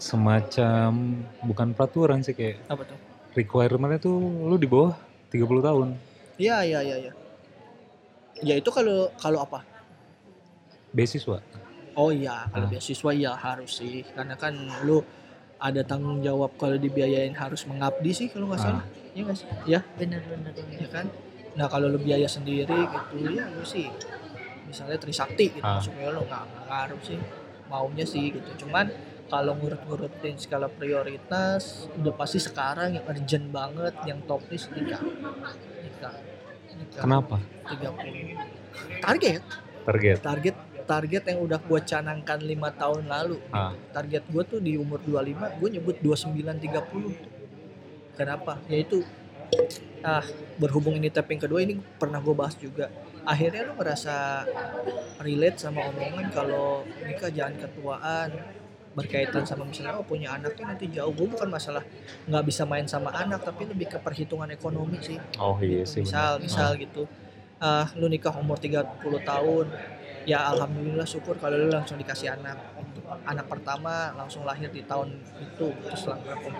[0.00, 0.90] semacam
[1.40, 2.98] bukan peraturan sih kayak apa tuh
[3.34, 4.96] requirementnya tuh lu di bawah
[5.28, 5.88] 30 tahun.
[6.36, 7.12] iya iya iya iya
[8.40, 9.60] ya itu kalau kalau apa
[10.94, 11.42] Beasiswa.
[11.94, 12.70] Oh iya, kalau Ah.
[12.70, 14.54] beasiswa ya harus sih, karena kan
[14.86, 15.02] lu
[15.64, 19.46] ada tanggung jawab kalau dibiayain harus mengabdi sih kalau nggak salah, Iya nggak sih?
[19.64, 20.52] Ya, Bener-bener.
[20.52, 21.06] ya kan.
[21.54, 23.88] Nah kalau lu biaya sendiri gitu ya lu sih,
[24.64, 25.80] misalnya Trisakti gitu, Ah.
[25.80, 27.18] masuknya lu nggak nggak ngaruh sih,
[27.64, 28.50] maunya sih gitu.
[28.60, 28.92] Cuman
[29.24, 35.00] kalau ngurut-ngurutin skala prioritas, udah pasti sekarang yang urgent banget, yang top list nikah,
[35.80, 36.12] nikah,
[36.76, 37.00] nikah.
[37.00, 37.36] Kenapa?
[37.64, 38.36] 30
[39.00, 39.40] target
[39.84, 40.18] Target.
[40.20, 43.72] target target yang udah gue canangkan lima tahun lalu Ah.
[43.90, 49.02] target gue tuh di umur 25 gue nyebut 2930 kenapa yaitu
[50.02, 50.22] ah
[50.56, 52.88] berhubung ini tapping kedua ini pernah gue bahas juga
[53.24, 54.44] akhirnya lu ngerasa
[55.18, 58.28] relate sama omongan kalau nikah jangan ketuaan
[58.94, 61.82] berkaitan sama misalnya oh punya anak tuh nanti jauh gue bukan masalah
[62.24, 65.90] nggak bisa main sama anak tapi lebih ke perhitungan ekonomi sih Oh iya gitu.
[65.90, 66.00] sih.
[66.06, 66.44] misal bener.
[66.46, 67.02] misal gitu
[67.58, 68.84] ah lu nikah umur 30
[69.24, 69.66] tahun
[70.24, 72.56] ya alhamdulillah syukur kalau lu langsung dikasih anak.
[73.28, 76.52] Anak pertama langsung lahir di tahun itu terus langsung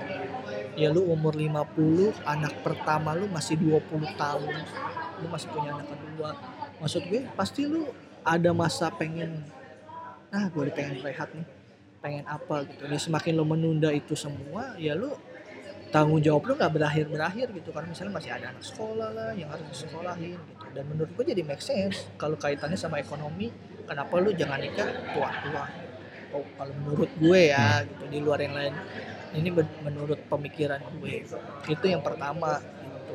[0.76, 4.54] ya lu umur 50 anak pertama lu masih 20 tahun.
[5.24, 6.30] Lu masih punya anak kedua.
[6.78, 7.88] Maksud gue pasti lu
[8.24, 9.44] ada masa pengen
[10.28, 11.46] ah gue pengen rehat nih
[12.04, 12.84] pengen apa gitu.
[12.84, 15.16] Dan semakin lo menunda itu semua ya lo
[15.94, 17.70] tanggung jawab lo nggak berakhir berakhir gitu.
[17.70, 20.66] Karena misalnya masih ada anak sekolah lah yang harus disekolahin gitu.
[20.74, 23.54] Dan menurut gue jadi make sense kalau kaitannya sama ekonomi
[23.86, 25.64] kenapa lu jangan nikah tua tua
[26.34, 28.74] oh, kalau menurut gue ya gitu di luar yang lain.
[29.34, 29.50] Ini
[29.86, 31.22] menurut pemikiran gue.
[31.70, 33.14] Itu yang pertama gitu.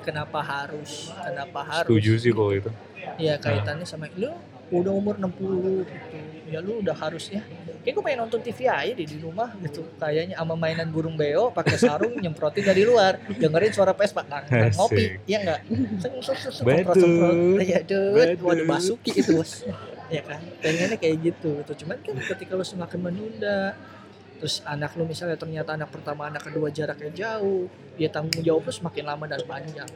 [0.00, 2.72] Kenapa harus kenapa harus Setuju sih kalau itu.
[3.20, 4.32] ya kaitannya sama lu
[4.72, 7.40] udah umur 60 gitu ya lu udah harusnya
[7.80, 9.82] kayak gue pengen nonton TV aja di di rumah gitu.
[9.96, 13.16] Kayaknya sama mainan burung beo pakai sarung nyemprotin dari luar.
[13.26, 15.60] Dengerin suara Vespa nah, nah, ngopi ya enggak?
[15.98, 19.64] Semprot semprot ya dud waduh basuki itu bos
[20.12, 23.72] ya kan pengennya kayak gitu gitu cuman kan ketika lu semakin menunda
[24.36, 28.72] terus anak lu misalnya ternyata anak pertama anak kedua jaraknya jauh ya tanggung jawab lu
[28.74, 29.90] semakin lama dan panjang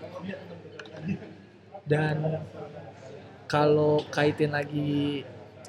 [1.85, 2.41] dan
[3.45, 5.23] kalau kaitin lagi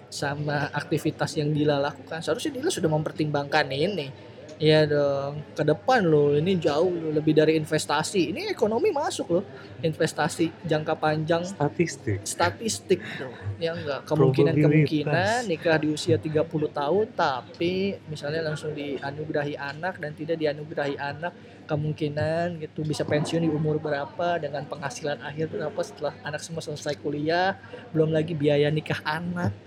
[0.07, 2.23] sama aktivitas yang Dila lakukan.
[2.23, 4.27] Seharusnya Dila sudah mempertimbangkan ini.
[4.57, 8.33] Iya dong, ke depan loh, ini jauh loh, lebih dari investasi.
[8.33, 9.45] Ini ekonomi masuk loh,
[9.85, 12.25] investasi jangka panjang Statistik.
[12.25, 13.29] statistik tuh.
[13.61, 20.41] Ya enggak kemungkinan-kemungkinan nikah di usia 30 tahun tapi misalnya langsung dianugerahi anak dan tidak
[20.41, 21.37] dianugerahi anak
[21.69, 26.97] kemungkinan gitu bisa pensiun di umur berapa dengan penghasilan akhir berapa setelah anak semua selesai
[26.97, 27.57] kuliah
[27.93, 29.66] belum lagi biaya nikah anak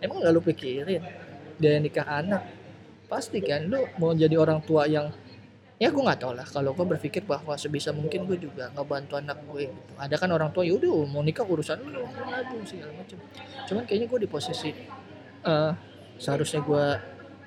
[0.00, 1.02] emang nggak lu pikirin?
[1.60, 2.42] Biaya nikah anak.
[3.06, 5.12] Pasti kan lu mau jadi orang tua yang
[5.80, 6.46] ya gue nggak tahu lah.
[6.48, 9.92] Kalau gue berpikir bahwa sebisa mungkin gue juga ngebantu anak gue gitu.
[9.96, 13.18] Ada kan orang tua yaudah mau nikah urusan lu nabung segala macam.
[13.68, 14.70] Cuman kayaknya gue di posisi
[15.40, 15.72] eh
[16.20, 16.84] seharusnya gue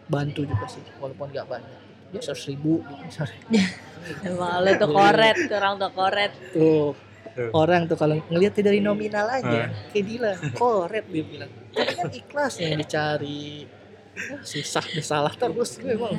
[0.10, 1.82] bantu juga sih walaupun nggak banyak.
[2.14, 3.40] Ya seratus ribu gitu misalnya.
[4.28, 6.32] Emang lu tuh koret, tuh orang tuh koret.
[6.52, 7.50] tuh Tuh.
[7.58, 9.90] orang tuh kalau ngelihat dari nominal aja Ah.
[9.90, 11.52] kayak Dila koret dia bilang.
[11.74, 13.66] Tapi kan ikhlas yang dicari.
[14.14, 16.14] Ah, susah deh salah terus gue emang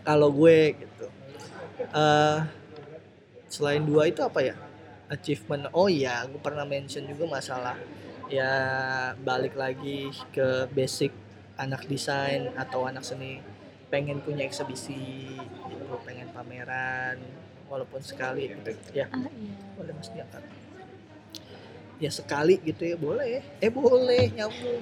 [0.00, 1.06] kalau gue gitu.
[1.92, 2.38] Eh
[3.52, 4.56] selain dua itu apa ya?
[5.12, 5.68] Achievement.
[5.76, 7.76] Oh iya gue pernah mention juga masalah
[8.32, 8.52] ya
[9.20, 11.12] balik lagi ke basic
[11.60, 13.44] anak desain atau anak seni.
[13.92, 15.94] Pengen punya eksebisi gitu.
[16.08, 17.20] Pengen pameran
[17.70, 18.70] walaupun sekali gitu.
[18.90, 19.54] Ya Ah, iya.
[19.78, 20.42] boleh mas diangkat
[22.00, 23.44] ya sekali gitu ya boleh.
[23.60, 24.80] Eh boleh nyambung.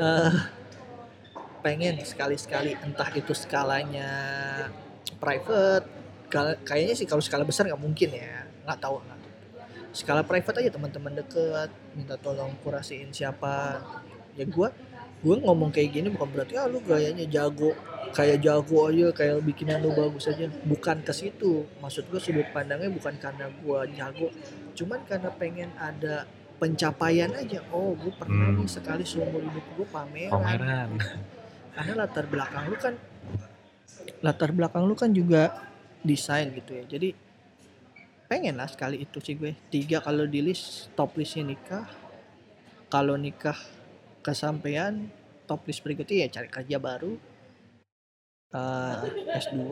[0.00, 0.34] Eh,
[1.62, 4.10] pengen sekali-sekali entah itu skalanya
[5.22, 5.86] private
[6.64, 8.48] kayaknya sih kalau skala besar nggak mungkin ya.
[8.64, 9.20] Nggak tahu nggak
[9.92, 13.84] skala private aja teman-teman deket minta tolong kurasiin siapa.
[14.32, 14.72] Ya gua
[15.22, 17.70] gue ngomong kayak gini bukan berarti ah lu gayanya jago
[18.12, 20.50] kayak jago aja kayak bikinan lu bagus aja.
[20.68, 21.64] Bukan ke situ.
[21.80, 24.28] Maksud gue sudut pandangnya bukan karena gua jago
[24.72, 26.28] cuman karena pengen ada
[26.60, 27.64] pencapaian aja.
[27.72, 28.60] Oh gue pernah Hmm.
[28.60, 30.32] nih sekali seumur hidup gue pameran.
[30.32, 30.90] Pameran.
[31.72, 32.94] karena latar belakang lu kan
[34.20, 35.70] latar belakang lu kan juga
[36.04, 36.84] desain gitu ya.
[36.84, 37.16] Jadi
[38.28, 39.56] pengen lah sekali itu sih gue.
[39.72, 41.88] Tiga kalau di list top listnya nikah.
[42.92, 43.56] Kalau nikah
[44.22, 45.10] kesampaian
[45.44, 47.18] top list berikutnya ya cari kerja baru
[48.52, 48.96] Eh,
[49.40, 49.64] S2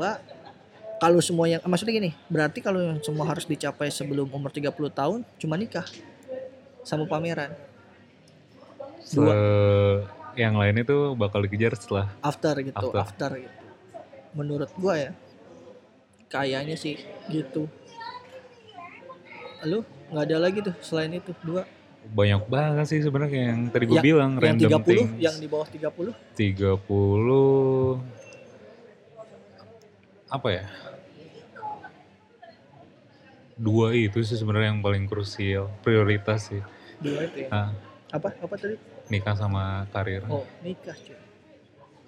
[0.96, 5.20] kalau semua yang maksudnya gini berarti kalau yang semua harus dicapai sebelum umur 30 tahun
[5.36, 5.84] cuma nikah
[6.80, 7.52] sama pameran.
[9.12, 9.32] Dua.
[9.36, 13.00] Se- yang lain itu bakal dikejar setelah after gitu After.
[13.04, 13.56] after, gitu.
[14.32, 15.12] Menurut gua ya
[16.32, 16.96] kayaknya sih
[17.28, 17.68] gitu.
[19.68, 21.68] Lu nggak ada lagi tuh selain itu dua
[22.06, 25.10] banyak banget sih sebenarnya yang tadi gue Yang- bilang yang random 30 things.
[25.20, 28.00] yang di bawah 30 30
[30.28, 30.64] apa ya?
[33.56, 36.62] Dua itu sih sebenarnya yang paling krusial, prioritas sih.
[36.98, 37.68] dua itu ya Nah,
[38.10, 38.76] apa apa tadi
[39.08, 40.20] nikah sama karir.
[40.26, 41.16] oh nikah cuy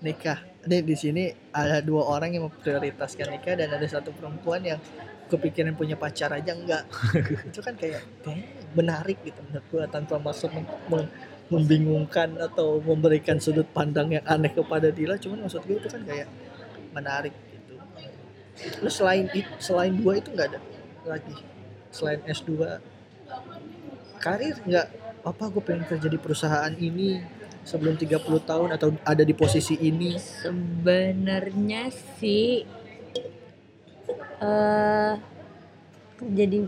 [0.01, 4.79] nikah Nih di sini ada dua orang yang memprioritaskan nikah dan ada satu perempuan yang
[5.27, 6.85] kepikiran punya pacar aja enggak
[7.49, 8.05] itu kan kayak
[8.73, 11.13] menarik gitu menurut gua tanpa maksud mem- mem-
[11.53, 15.21] membingungkan atau memberikan sudut pandang yang aneh kepada Dila.
[15.21, 16.29] Cuman maksud gue itu kan kayak
[16.97, 17.77] menarik gitu.
[18.81, 20.61] Lu selain itu selain dua itu nggak ada
[21.05, 21.37] lagi?
[21.93, 22.81] Selain S2
[24.17, 24.89] karir nggak?
[25.23, 27.23] Apa gue pengen kerja di perusahaan ini
[27.63, 30.17] sebelum 30 tahun atau ada di posisi ini?
[30.19, 32.65] Sebenarnya sih
[34.43, 35.15] eh
[36.19, 36.59] kerja di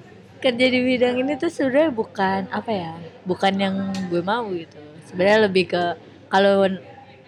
[0.43, 2.93] kerja di bidang ini tuh sebenarnya bukan apa ya,
[3.27, 3.77] bukan yang
[4.09, 4.79] gue mau gitu.
[5.11, 5.85] Sebenarnya lebih ke
[6.29, 6.67] kalau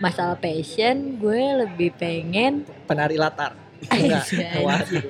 [0.00, 3.56] masalah passion, gue lebih pengen penari latar
[3.92, 4.08] Anjay.
[4.12, 4.24] enggak
[4.64, 5.04] waduh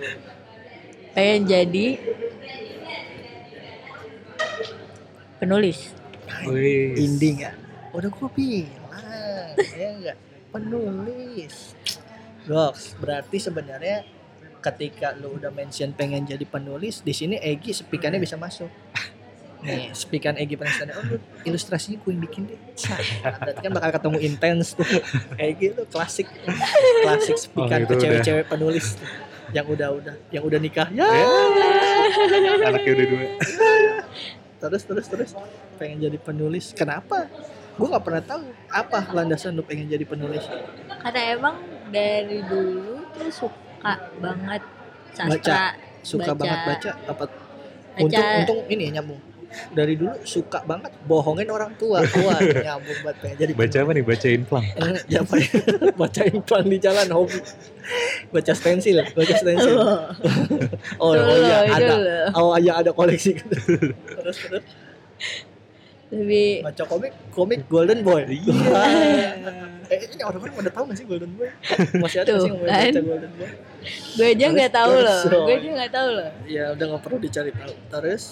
[1.17, 1.87] pengen jadi
[5.41, 5.97] penulis.
[6.45, 6.93] Wih.
[7.01, 7.57] Indie nggak?
[7.97, 10.17] Udah gue bilang, ya enggak
[10.53, 11.73] penulis.
[12.45, 14.05] Goks, berarti sebenarnya
[14.73, 18.67] ketika lu udah mention pengen jadi penulis, di sini Egi speakannya bisa masuk.
[19.67, 22.61] Nih, speakan Egi Pranestana, oh lu ilustrasinya gue yang bikin deh.
[23.41, 24.87] Berarti kan bakal ketemu intens tuh.
[25.43, 26.29] Egi lu klasik,
[27.07, 29.09] klasik speakan Oh, itu ke cewek-cewek penulis tuh.
[29.55, 30.89] Yang udah-udah, yang udah nikah.
[30.91, 31.27] Ya, Ya.
[32.67, 33.27] Anaknya udah dua.
[34.57, 35.31] terus terus terus
[35.79, 36.75] pengen jadi penulis.
[36.75, 37.31] Kenapa?
[37.79, 40.43] Gue nggak pernah tahu apa landasan lu pengen jadi penulis.
[41.03, 41.55] Karena emang
[41.91, 43.66] dari dulu tuh suka
[44.17, 44.63] banget
[45.13, 45.63] sastra.
[46.03, 46.39] suka Baca.
[46.39, 48.03] banget baca apa Baca.
[48.03, 49.21] untung untung ini nyambung
[49.73, 54.05] dari dulu suka banget bohongin orang tua wah nyambung banget pengen jadi Baca apa nih?
[54.05, 54.67] Baca inflang.
[54.77, 55.49] Eh, ya, apa ya?
[55.95, 57.39] baca implan di jalan hobi
[58.29, 60.13] baca stensil baca stensil oh,
[61.01, 62.17] oh Dulu, iya ada dulu.
[62.37, 63.39] oh iya ada koleksi
[64.13, 64.65] terus terus
[66.07, 68.55] Lebih baca komik komik Golden Boy Iya.
[69.87, 71.49] eh ini orang-orang pada tahu gak sih Golden Boy
[71.99, 72.79] masih ada Tuh, sih yang mau kan.
[72.85, 73.49] baca Golden Boy
[74.13, 75.21] gue aja nggak tahu loh.
[75.25, 75.45] oh.
[75.45, 76.31] Gue aja nggak tahu loh.
[76.45, 78.23] ya udah nggak perlu dicari tahu terus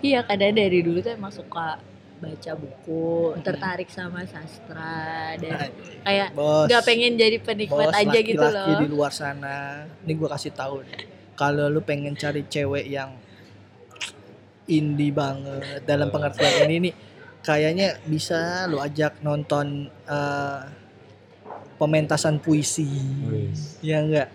[0.00, 1.80] Iya, kadang dari dulu tuh emang suka
[2.14, 3.40] baca buku, Hmm.
[3.40, 5.68] tertarik sama sastra dan Nah,
[6.02, 8.80] kayak nggak pengen jadi penikmat Bos, aja gitu laki-laki loh.
[8.80, 9.56] di luar sana
[9.98, 13.16] ini gue kasih tahu nih kalau lu pengen cari cewek yang
[14.66, 16.94] indie banget dalam pengertian ini nih
[17.40, 20.60] kayaknya bisa lu ajak nonton eh,
[21.84, 22.88] pementasan puisi
[23.28, 23.76] Wis.
[23.80, 24.28] ya enggak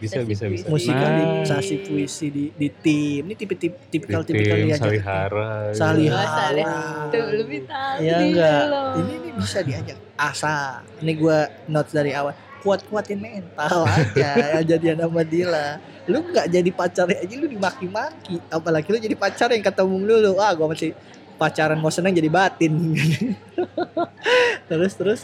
[0.00, 0.64] Bisa, bisa, bisa.
[0.66, 1.84] musikalisasi Nice.
[1.84, 5.50] puisi di, di tim ini tipe tipe tipikal Di tipikal tim diajak Salihara.
[5.68, 5.76] gitu.
[5.76, 6.16] Salihara.
[6.18, 6.64] Oh, salih.
[7.12, 8.82] Tuh, lebih tahu ya enggak lo.
[8.96, 11.38] ini ini bisa diajak asa ini gue
[11.68, 15.76] notes dari awal kuat kuatin mental aja yang jadian sama Dila
[16.08, 20.32] lu nggak jadi pacarnya aja lu dimaki-maki apalagi lu jadi pacar yang ketemu lu lu
[20.40, 20.90] ah gue masih
[21.36, 22.72] pacaran mau seneng jadi batin
[24.68, 25.20] terus terus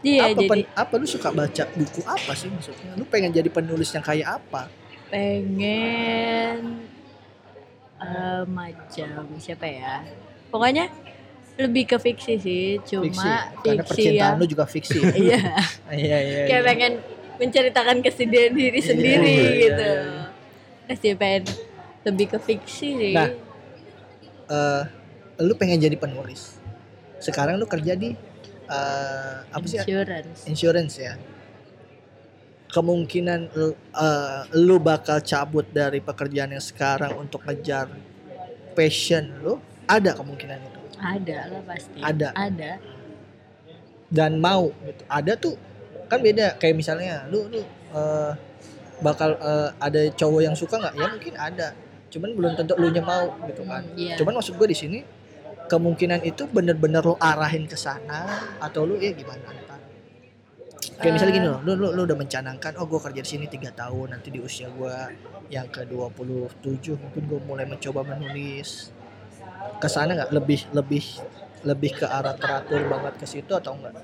[0.00, 3.50] Iya, apa jadi pen- apa lu suka baca buku apa sih maksudnya lu pengen jadi
[3.50, 4.70] penulis yang kayak apa
[5.10, 6.86] pengen
[7.98, 10.06] eh, macam siapa ya?
[10.48, 10.86] Pokoknya
[11.58, 15.40] lebih ke fiksi sih, cuma fiksi karena fiksi percintaan yang lu juga fiksi iya,
[15.90, 16.68] iya iya kayak iya.
[16.70, 16.92] pengen
[17.38, 19.88] menceritakan kesedihan diri Iya, sendiri iya, gitu.
[19.90, 20.22] iya,
[20.86, 21.42] Terus dia pengen
[22.06, 23.14] lebih ke fiksi sih.
[23.14, 23.28] Nah,
[24.48, 24.82] eh
[25.38, 26.58] lu pengen jadi penulis
[27.18, 28.14] sekarang lu kerja di
[28.68, 30.40] eh, apa sih insurance.
[30.44, 31.14] insurance ya
[32.68, 37.88] kemungkinan lu, eh, lu bakal cabut dari pekerjaan yang sekarang untuk ngejar
[38.72, 39.56] passion lu
[39.88, 41.98] ada kemungkinan itu Ada lah pasti.
[42.02, 42.28] Ada.
[42.34, 42.72] Ada.
[44.08, 45.56] dan mau gitu ada tuh
[46.08, 47.60] kan beda kayak misalnya lu lu
[47.92, 48.32] eh,
[48.98, 51.68] bakal eh, ada cowok yang suka nggak ya mungkin ada
[52.08, 54.16] cuman belum tentu lu nya mau gitu kan Iya.
[54.16, 54.98] cuman maksud gue di sini
[55.68, 58.26] kemungkinan itu bener-bener lo arahin ke sana
[58.58, 59.80] atau lu ya gimana ntar
[60.98, 63.70] kayak misalnya gini loh lu, lu, lu udah mencanangkan oh gue kerja di sini tiga
[63.70, 64.96] tahun nanti di usia gue
[65.48, 66.60] yang ke 27
[67.00, 68.92] mungkin gue mulai mencoba menulis.
[69.80, 70.30] Ke sana nggak?
[70.32, 71.04] Lebih lebih
[71.66, 73.98] lebih ke arah teratur banget ke situ atau enggak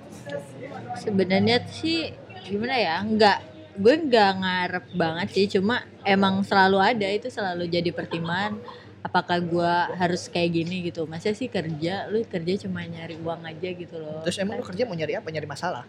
[0.99, 2.11] Sebenarnya sih
[2.49, 2.99] gimana ya?
[3.05, 3.39] Enggak
[3.75, 8.63] gue nggak ngarep banget sih cuma emang selalu ada itu selalu jadi pertimbangan
[9.05, 11.05] apakah gue harus kayak gini gitu?
[11.05, 12.09] Masa sih kerja?
[12.09, 14.25] Lu kerja cuma nyari uang aja gitu loh.
[14.25, 15.29] Terus emang lu kerja mau nyari apa?
[15.29, 15.85] Nyari masalah?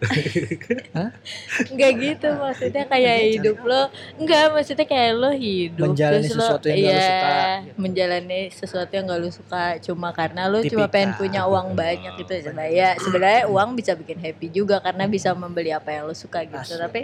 [1.72, 3.88] Enggak gitu maksudnya kayak hidup lo
[4.20, 7.76] enggak maksudnya kayak lo hidup Menjalani terus lo sesuatu yang gak lu iya, suka, gitu.
[7.80, 9.64] menjalani sesuatu yang gak lu suka.
[9.80, 10.92] Cuma karena lo cuma Tipikal.
[10.92, 15.72] pengen punya uang banyak gitu sebenarnya sebenarnya uang bisa bikin happy juga karena bisa membeli
[15.72, 16.76] apa yang lo suka gitu.
[16.76, 16.76] Asli.
[16.76, 17.00] tapi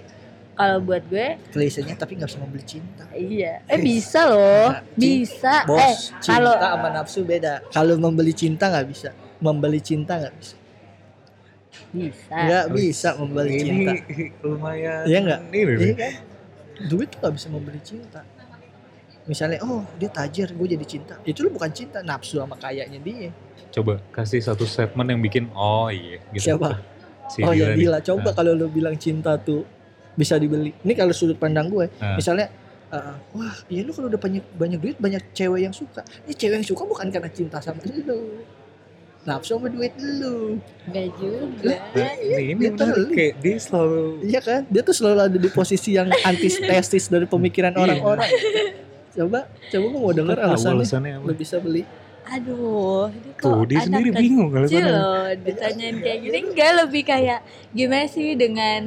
[0.53, 5.81] kalau buat gue klisenya tapi nggak bisa membeli cinta iya eh bisa loh bisa bos
[5.81, 10.55] eh cinta kalau sama nafsu beda kalau membeli cinta nggak bisa membeli cinta nggak bisa
[11.93, 13.93] bisa nggak bisa membeli ini cinta
[14.45, 15.03] lumayan.
[15.05, 15.41] Iya nggak?
[15.53, 16.13] Iya kan?
[16.89, 18.21] Duit tuh gak bisa membeli cinta.
[19.23, 21.15] Misalnya, oh dia tajir, gue jadi cinta.
[21.23, 23.31] Itu lu bukan cinta, nafsu sama kayaknya dia.
[23.71, 26.53] Coba kasih satu statement yang bikin oh iya gitu.
[26.53, 26.83] Siapa?
[27.31, 27.77] Si oh ya.
[27.79, 29.63] Dila, coba Nah, kalau lu bilang cinta tuh
[30.15, 30.73] bisa dibeli.
[30.79, 32.15] Ini kalau sudut pandang gue, Ah.
[32.15, 32.53] misalnya,
[32.89, 36.05] uh, wah iya lu kalau udah banyak banyak duit banyak cewek yang suka.
[36.25, 38.45] Ini cewek yang suka bukan karena cinta sama lu.
[39.23, 40.59] Nafsu sama duit lu.
[40.83, 44.61] enggak juga nah, ini, ini dia menarik kayak dia selalu Iya kan?
[44.67, 47.81] Dia tuh selalu ada di posisi yang antitesis dari pemikiran Iya.
[47.81, 48.31] orang-orang.
[49.13, 49.41] Coba,
[49.71, 50.75] coba gue mau denger alasannya.
[50.75, 51.27] alasannya apa.
[51.29, 51.85] Lu bisa beli.
[52.23, 56.71] aduh ini kok Tuh dia anak sendiri kecil bingung kalau loh ditanyain kayak gini enggak
[56.79, 57.41] lebih kayak
[57.75, 58.81] gimana sih dengan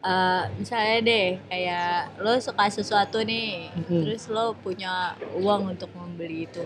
[0.00, 4.00] eh misalnya deh kayak lo suka sesuatu nih Mm-mm.
[4.02, 6.64] terus lo punya uang untuk membeli itu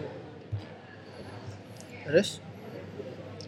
[2.04, 2.38] terus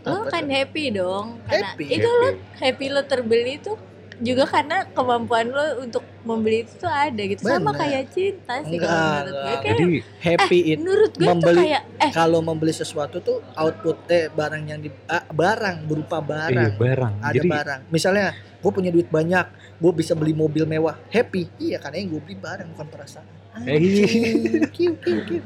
[0.02, 0.52] lo Apa kan tuh?
[0.52, 1.84] happy dong karena Happy?
[1.88, 2.58] itu lo Happy.
[2.60, 3.72] happy lo terbeli itu
[4.18, 7.80] juga karena kemampuan lo untuk membeli itu tuh ada gitu sama Bener.
[7.80, 9.84] kayak cinta sih Enggak, kalau menurut gue kayak Jadi
[10.18, 14.80] happy it menurut gue tuh membeli- kayak eh kalau membeli sesuatu tuh outputnya barang yang
[14.80, 17.14] di ah, barang berupa iya barang barang.
[17.20, 19.46] ada Jadi barang misalnya gue punya duit banyak
[19.76, 23.72] gue bisa beli mobil mewah happy iya karena yang gue beli barang bukan perasaan Eh.
[23.72, 24.68] Anjing.
[24.68, 25.40] Kiu, kiu, kiu.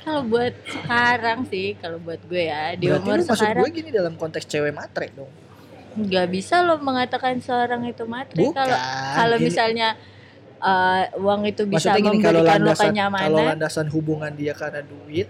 [0.00, 4.14] kalau buat sekarang sih kalau buat gue ya di Berarti umur sekarang gue gini dalam
[4.14, 5.30] konteks cewek matre dong
[5.96, 8.76] nggak bisa lo mengatakan seorang itu matre kalau
[9.16, 9.96] kalau misalnya
[10.60, 14.52] eh, uang itu bisa maksudnya gini kalau memberikan lo landasan kalau kenyamanan landasan hubungan dia
[14.52, 15.28] karena duit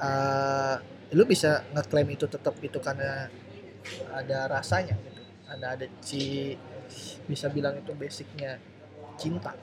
[0.00, 0.76] eh
[1.10, 3.26] lu bisa ngeklaim itu tetap itu karena
[4.14, 5.22] ada rasanya gitu.
[5.50, 6.54] Ada ada si
[7.26, 8.62] bisa bilang itu basicnya
[9.18, 9.54] cinta.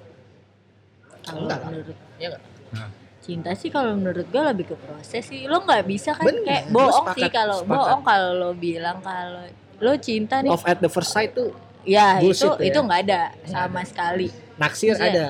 [1.23, 2.43] Kalau menurut Iya nggak?
[2.75, 2.91] Nah.
[3.17, 5.47] cinta sih kalau menurut gue lebih ke proses sih.
[5.47, 9.43] Lo nggak bisa kan Bener, kayak bohong sepakat, sih kalau bohong kalau lo bilang kalau
[9.77, 10.49] lo cinta nih.
[10.49, 11.53] Off at the first sight tuh
[11.87, 12.67] ya bullshit itu ya.
[12.73, 14.27] itu nggak ada sama sekali.
[14.59, 15.27] Naksir Maksudnya, ada.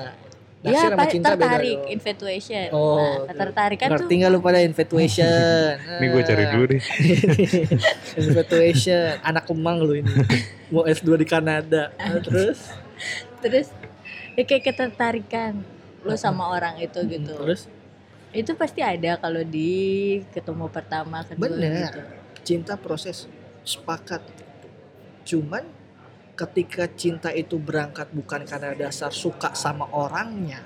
[0.58, 1.94] Ya naksir sama pa- cinta beda tertarik dong.
[1.94, 2.66] infatuation.
[2.74, 3.26] Oh, nah tuh.
[3.30, 4.30] ketertarikan tuh ngerti nggak.
[4.34, 5.70] lu pada infatuation.
[6.02, 6.82] Ini gue cari dulu deh.
[8.26, 9.08] infatuation.
[9.22, 10.10] Anak kemang lu ini.
[10.74, 11.94] Mau S2 di Kanada.
[11.94, 12.74] Nah, terus?
[13.38, 13.70] Terus
[14.34, 15.62] ya kayak ketertarikan
[16.02, 17.38] lo sama orang itu gitu.
[17.38, 17.70] terus?
[18.34, 21.86] Itu pasti ada kalau di ketemu pertama kedua Bener.
[21.86, 22.00] gitu.
[22.42, 23.30] Cinta proses
[23.68, 24.24] sepakat.
[25.28, 25.68] Cuman
[26.32, 30.64] ketika cinta itu berangkat bukan karena dasar suka sama orangnya.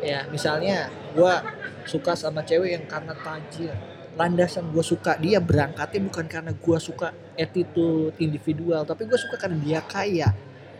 [0.00, 1.44] Ya misalnya gua
[1.84, 3.76] suka sama cewek yang karena tajir.
[4.12, 9.56] Landasan gue suka dia berangkatnya bukan karena gua suka attitude individual tapi gue suka karena
[9.60, 10.32] dia kaya.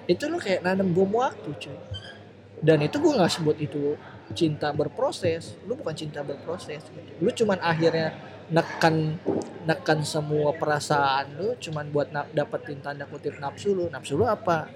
[0.05, 1.79] Itu lo kayak nanam bom waktu cuy.
[2.63, 3.99] Dan itu gue nggak sebut itu
[4.37, 5.59] cinta berproses.
[5.67, 7.11] Lu bukan cinta berproses gitu.
[7.23, 8.15] lu cuman akhirnya
[8.51, 9.21] nekan
[9.63, 13.87] nekan semua perasaan lu cuman buat na- dapetin tanda kutip nafsu lu.
[13.93, 14.67] Nafsu lu apa?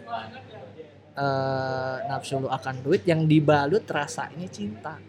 [1.17, 5.01] Eh nafsu lu akan duit yang dibalut rasanya cinta.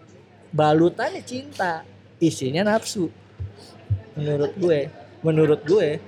[0.50, 1.84] Balutannya cinta
[2.18, 3.12] isinya nafsu.
[4.18, 4.80] Menurut gue
[5.22, 6.00] menurut gue.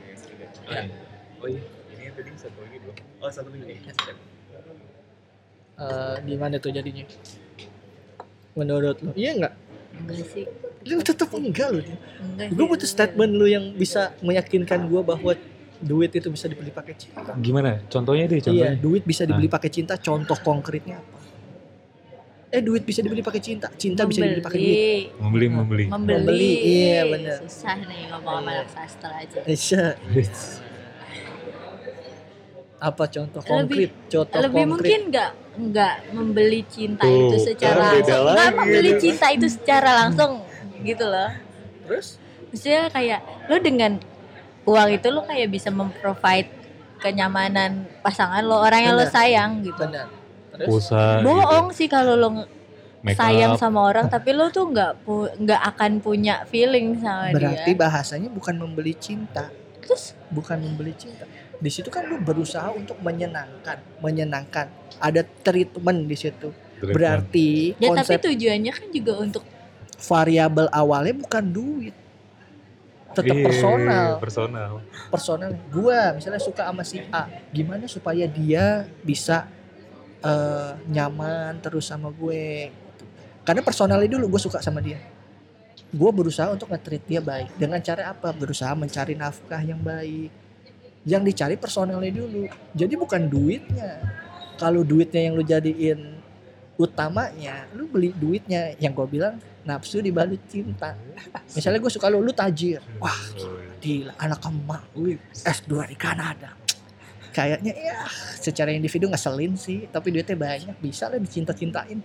[1.39, 1.61] Oh iya,
[1.93, 2.97] ini tadi satu lagi dong.
[3.21, 3.77] Oh satu lagi.
[5.79, 7.05] eh gimana tuh jadinya?
[8.57, 9.53] Menurut lu iya nggak?
[9.99, 10.45] Enggak sih
[10.81, 11.81] lu tetap enggak lu
[12.39, 15.35] gue butuh statement lu yang bisa meyakinkan gue bahwa
[15.77, 17.79] duit itu bisa dibeli pakai cinta Gimana?
[17.85, 18.71] Contohnya deh, Iya, contohnya.
[18.77, 19.95] duit bisa dibeli pakai cinta.
[19.95, 21.17] Contoh konkretnya apa?
[22.49, 23.71] Eh, duit bisa dibeli pakai cinta.
[23.73, 25.03] Cinta bisa dibeli pakai duit.
[25.15, 25.85] Membeli, membeli.
[25.87, 27.37] membeli, Membeli, iya, bener.
[27.43, 28.57] susah nih ngomong sama Iya.
[28.57, 29.83] anak sastra aja Bisa.
[32.81, 33.91] Apa contoh konkret?
[34.07, 34.71] Contoh lebih konkret.
[34.71, 39.89] mungkin nggak nggak membeli cinta Tuh, itu secara kan langsung nggak membeli cinta itu secara
[39.97, 40.31] langsung
[40.81, 41.31] gitu loh
[41.85, 42.17] Terus?
[42.49, 43.91] maksudnya kayak lo dengan
[44.65, 46.49] uang itu lo kayak bisa memprovide
[46.99, 49.15] kenyamanan pasangan lo orang yang lo Benar.
[49.15, 50.07] sayang gitu Benar.
[50.53, 50.67] Terus?
[50.67, 51.23] Pulsa.
[51.23, 52.57] bohong sih kalau lo gitu.
[52.99, 53.61] Make sayang up.
[53.63, 58.27] sama orang tapi lo tuh nggak pu- nggak akan punya feeling sama Berarti dia bahasanya
[58.27, 59.47] bukan membeli cinta,
[59.79, 61.23] terus bukan membeli cinta.
[61.55, 64.67] Di situ kan lu berusaha untuk menyenangkan, menyenangkan.
[64.99, 66.51] Ada treatment di situ.
[66.51, 66.91] Treatment.
[66.91, 67.49] Berarti
[67.79, 69.43] ya tapi konsep tujuannya kan juga untuk
[69.99, 71.95] variabel awalnya bukan duit.
[73.09, 74.09] Tetap Iya, personal.
[74.21, 74.71] Personal.
[75.09, 75.51] personal.
[75.73, 77.25] Gua misalnya suka sama si A.
[77.49, 79.49] Gimana supaya dia bisa
[80.19, 82.69] eh, nyaman terus sama gue?
[83.47, 84.99] Karena personalnya dulu gue suka sama dia.
[85.89, 87.55] Gue berusaha untuk nge-treat dia baik.
[87.57, 88.29] Dengan cara apa?
[88.29, 90.29] Berusaha mencari nafkah yang baik.
[91.07, 92.45] Yang dicari personalnya dulu.
[92.77, 94.03] Jadi bukan duitnya.
[94.59, 96.18] Kalau duitnya yang lu jadiin
[96.79, 99.35] utamanya lu beli duitnya yang gue bilang
[99.67, 100.95] nafsu dibalut cinta.
[101.55, 102.79] Misalnya gue suka lu lu tajir.
[103.03, 103.19] Wah
[103.83, 106.55] gila anak emak wih S2 di Kanada.
[107.35, 108.07] Kayaknya ya
[108.39, 111.99] secara individu ngeselin sih tapi duitnya banyak bisa lah dicinta-cintain.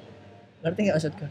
[0.61, 1.27] Ngerti nggak maksudku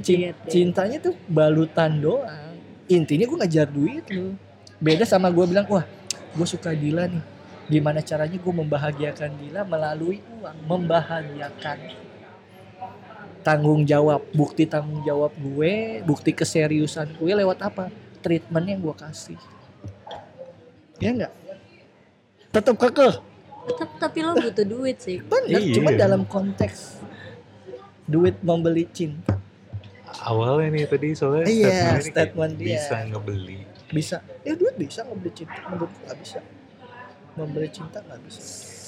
[0.00, 2.56] Cin- cintanya tuh balutan doang.
[2.88, 4.32] Intinya gue ngejar duit lu.
[4.80, 5.84] Beda sama gue bilang wah
[6.32, 7.20] gue suka Dila nih.
[7.68, 12.05] Gimana caranya gue membahagiakan Dila melalui uang membahagiakan
[13.46, 17.94] tanggung jawab bukti tanggung jawab gue bukti keseriusan gue lewat apa?
[18.18, 19.38] Treatment yang gue kasih.
[20.98, 21.32] Ya enggak
[22.50, 23.14] tetap kekeh.
[23.66, 25.20] Tetap tapi lo butuh duit sih.
[25.20, 25.74] Benar Iya.
[25.76, 27.04] cuma dalam konteks
[28.08, 29.36] duit membeli cinta.
[30.24, 32.66] Awalnya nih tadi soalnya Iya, statement, statement dia.
[32.80, 33.58] bisa ngebeli.
[33.86, 34.16] bisa.
[34.42, 35.58] Ya duit bisa membeli cinta.
[35.68, 36.38] Menurut gue nggak bisa.
[37.36, 38.40] Membeli cinta nggak bisa.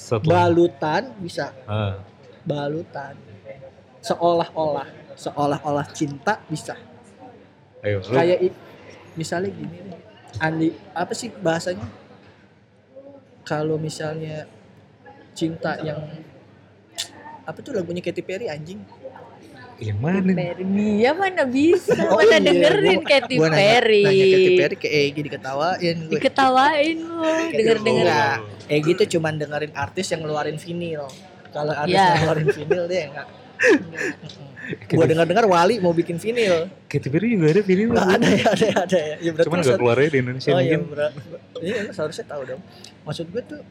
[0.09, 1.45] Setelah balutan bisa.
[1.69, 2.01] Ah,
[2.41, 3.13] balutan
[4.01, 6.75] seolah-olah seolah-olah cinta bisa.
[7.79, 8.11] Ayo lu.
[8.11, 8.39] Kayak
[9.13, 9.99] misalnya gini deh
[10.37, 11.83] Andi apa sih bahasanya?
[13.41, 14.45] Kalau misalnya
[15.33, 15.99] cinta yang
[17.43, 18.77] apa tuh lagunya Katy Perry anjing?
[19.75, 20.35] Gimana nih?
[20.35, 20.63] Perry.
[20.63, 21.95] Mia mana bisa?
[22.11, 24.03] Oh mana iya, dengerin gua- Katy gua nanya- Perry?
[24.05, 28.37] nanya Katy Perry kayak eh gini ketawain gue diketawain lu denger denger Enggak.
[28.67, 31.07] eh gitu cuman dengerin artis yang ngeluarin vinil
[31.49, 32.05] kalau artis Ya.
[32.05, 33.27] yang ngeluarin vinil dia enggak
[34.89, 36.69] gua dengar dengar Wali mau bikin vinil.
[36.85, 38.75] Katy Perry juga ada video Nggak ada ya ada ya.
[38.85, 41.11] Ada ya ya Cuman maksud- gak keluar di Indonesia oh iya mungkin.
[41.59, 42.61] iya lu seharusnya tahu dong.
[43.03, 43.61] Maksud gue tuh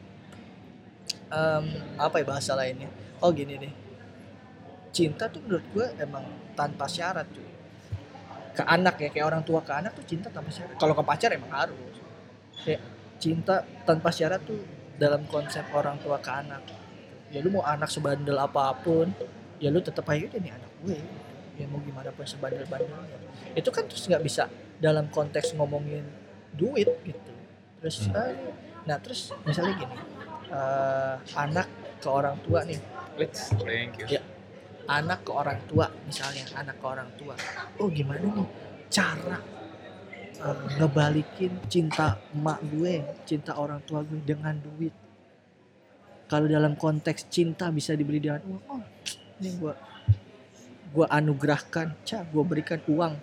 [1.30, 1.64] em,
[1.96, 2.88] apa ya bahasa lainnya?
[3.18, 3.72] Oh gini deh
[4.88, 6.24] cinta tuh menurut gue emang
[6.56, 7.44] tanpa syarat tuh
[8.56, 10.74] ke anak ya kayak orang tua ke anak tuh cinta tanpa syarat.
[10.74, 11.94] Kalau ke pacar emang harus.
[12.66, 12.82] Kayak
[13.22, 14.58] cinta tanpa syarat tuh
[14.98, 16.62] dalam konsep orang tua ke anak.
[17.30, 19.14] Ya lu mau anak sebandel apa pun
[19.58, 20.98] ya lu tetap aja udah nih anak gue
[21.54, 23.18] ya mau gimana pun sebandel bandelnya
[23.52, 24.46] itu kan terus nggak bisa
[24.78, 26.06] dalam konteks ngomongin
[26.52, 27.32] duit gitu
[27.78, 28.14] terus Hmm.
[28.14, 28.54] ah, ini-
[28.84, 29.96] nah terus misalnya gini
[30.48, 31.66] eh, anak
[31.98, 32.78] ke orang tua nih
[33.18, 34.06] Let's thank you.
[34.08, 34.22] Ya.
[34.88, 37.34] anak ke orang tua misalnya anak ke orang tua
[37.76, 38.48] oh gimana nih
[38.88, 39.36] cara
[40.38, 42.94] eh, ngebalikin cinta emak gue
[43.24, 44.94] cinta orang tua gue dengan duit
[46.24, 48.82] kalau dalam konteks cinta bisa dibeli dengan uang oh
[49.38, 49.74] ini gue
[50.88, 53.14] gue anugerahkan cah gue berikan uang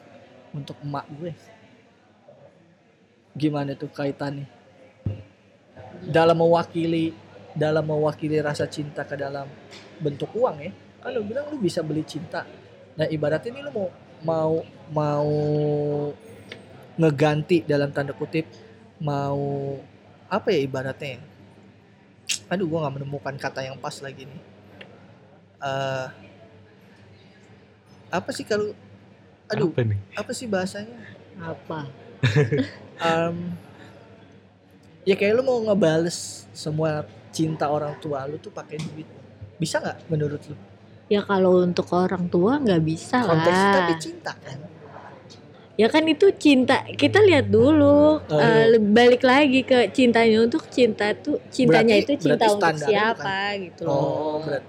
[0.56, 1.32] untuk emak gue.
[3.36, 4.48] Gimana tuh kaitannya?
[6.08, 7.12] Dalam mewakili
[7.56, 9.48] dalam mewakili rasa cinta ke dalam
[10.00, 10.72] bentuk uang ya.
[11.04, 12.48] Kan bilang lu bisa beli cinta.
[12.96, 13.90] Nah ibaratnya ini lu mau
[14.24, 14.54] mau
[14.96, 15.30] mau
[16.96, 18.48] ngeganti dalam tanda kutip
[19.04, 19.76] mau
[20.32, 21.20] apa ya ibaratnya?
[21.20, 21.22] Ya?
[22.46, 24.55] aduh gua nggak menemukan kata yang pas lagi nih
[25.66, 26.08] Eh
[28.14, 28.72] apa sih kalau
[29.50, 30.00] aduh Apa nih?
[30.16, 31.00] apa sih bahasanya?
[31.42, 31.90] Apa?
[33.02, 33.36] Em,
[35.04, 37.04] ya kayak lu mau ngebales semua
[37.36, 39.10] cinta orang tua lu tuh pakai duit.
[39.60, 40.56] Bisa nggak menurut lu?
[41.12, 44.00] Ya kalau untuk orang tua nggak bisa konteksnya tapi lah.
[44.02, 44.58] cinta kan
[45.76, 51.12] ya kan itu cinta kita lihat dulu Oh, eh, balik lagi ke cintanya untuk cinta
[51.12, 53.92] tuh cintanya Berarti- itu cinta berarti untuk standarnya siapa gitu loh.
[53.94, 54.64] Oh berat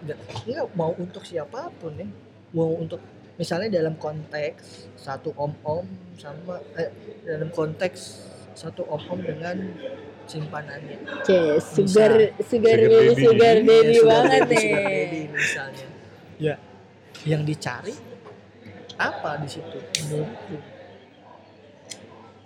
[0.45, 2.09] nggak mau untuk siapa pun ya.
[2.51, 2.99] Mau untuk
[3.37, 4.63] misalnya dalam konteks
[4.97, 5.87] satu om om
[6.19, 6.91] sama eh,
[7.23, 8.01] dalam konteks
[8.55, 9.57] satu om om dengan
[10.27, 10.99] simpanannya.
[11.23, 13.15] Cie, sugar sugar daddy.
[13.15, 14.91] sugar daddy sugar banget nih sugar
[15.31, 15.87] misalnya.
[16.43, 16.55] Ya.
[17.23, 17.95] Yang dicari
[18.99, 19.79] apa di situ?
[20.03, 20.59] Menurut lu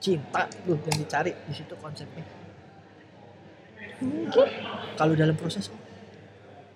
[0.01, 2.25] cinta tuh yang dicari di situ konsepnya.
[4.01, 4.49] Mungkin.
[4.97, 5.69] Kalau dalam proses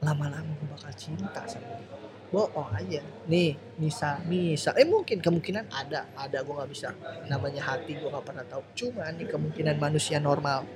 [0.04, 1.96] lama-lama gue bakal cinta sama dia.
[2.28, 3.00] Bohong aja.
[3.24, 6.04] Nih misal misal eh mungkin kemungkinan ada.
[6.12, 6.92] Ada gue nggak bisa.
[7.32, 8.60] Namanya hati gue nggak pernah tahu.
[8.76, 10.68] Cuma nih kemungkinan manusia normal.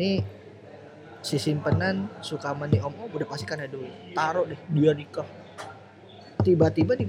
[0.00, 0.24] Nih
[1.20, 2.96] si simpenan suka sama nih om.
[2.96, 5.28] Om udah pasti kan ada duit taruh deh dia nikah.
[6.40, 7.08] Tiba-tiba nih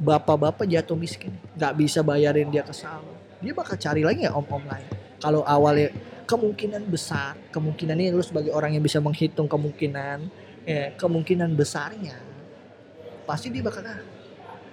[0.00, 4.60] bapak-bapak jatuh miskin nggak bisa bayarin dia ke salon dia bakal cari lagi ya om-om
[4.68, 4.84] lain?
[5.16, 5.88] Kalau awalnya
[6.28, 10.28] kemungkinan besar kemungkinan ini lu sebagai orang yang bisa menghitung kemungkinan
[10.68, 12.20] ya kemungkinan besarnya
[13.24, 13.98] pasti dia bakal ah,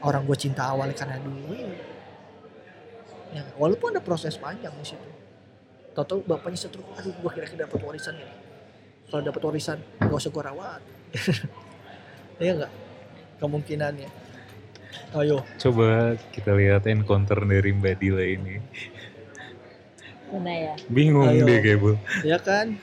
[0.03, 1.79] orang gue cinta awalnya karena duit.
[3.31, 5.09] Ya walaupun ada proses panjang di situ.
[5.97, 8.29] Tahu bapaknya setruk aduh gue kira-kira dapat warisan ya
[9.09, 10.81] kalau dapat warisan gak usah gue rawat.
[12.37, 12.73] Iya enggak
[13.41, 14.09] kemungkinannya
[15.15, 15.87] ayo Coba
[16.29, 18.55] kita lihat encounter dari Mbak Dila ini.
[20.27, 21.43] mana ya Bingung Ayo.
[21.43, 21.91] deh kayak bu.
[22.21, 22.75] ya kan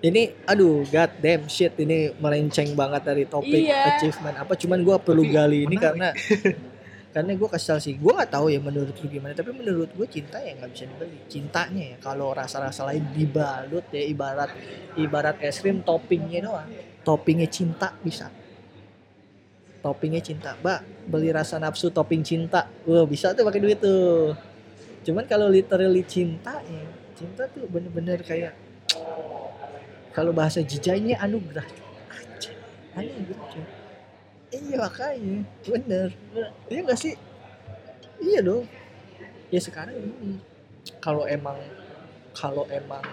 [0.00, 3.92] ini aduh god damn shit ini melenceng banget dari topik Iya.
[3.92, 5.84] achievement apa cuman gua perlu Tapi gali ini menarik.
[5.86, 6.08] karena
[7.14, 10.34] karena gue kesal sih gue nggak tahu ya menurut lu gimana tapi menurut gue cinta
[10.36, 14.50] ya nggak bisa dibeli cintanya ya kalau rasa-rasa lain dibalut ya ibarat
[14.96, 16.66] ibarat es krim toppingnya doang
[17.00, 18.34] toppingnya cinta bisa
[19.84, 20.56] toppingnya cinta.
[20.64, 22.72] Mbak beli rasa nafsu topping cinta.
[22.88, 24.32] Wah bisa tuh pakai duit tuh.
[25.04, 28.56] Cuman kalau literally cinta ya cinta tuh bener-bener kayak
[30.16, 31.68] kalau bahasa jijainya anugerah.
[32.08, 32.50] Aja
[32.96, 33.68] anugerah.
[34.48, 35.36] Iya makanya.
[35.68, 36.08] Bener.
[36.72, 37.14] Iya gak sih?
[38.24, 38.64] Iya dong.
[39.52, 40.40] Ya sekarang ini.
[41.04, 41.60] Kalau emang
[42.32, 43.04] kalau emang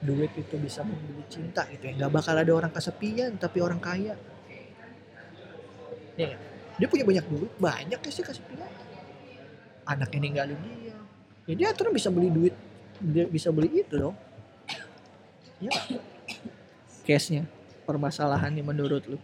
[0.00, 4.16] duit itu bisa membeli cinta gitu ya nggak bakal ada orang kesepian tapi orang kaya
[6.20, 6.42] ya nggak?
[6.76, 8.68] dia punya banyak duit banyak ya sih kesepian
[9.88, 10.96] anaknya ninggalin dia
[11.48, 12.54] ya dia aturan bisa beli duit
[13.00, 14.16] dia bisa beli itu dong
[15.64, 15.72] ya
[17.08, 17.48] case nya
[17.88, 19.18] permasalahannya menurut lu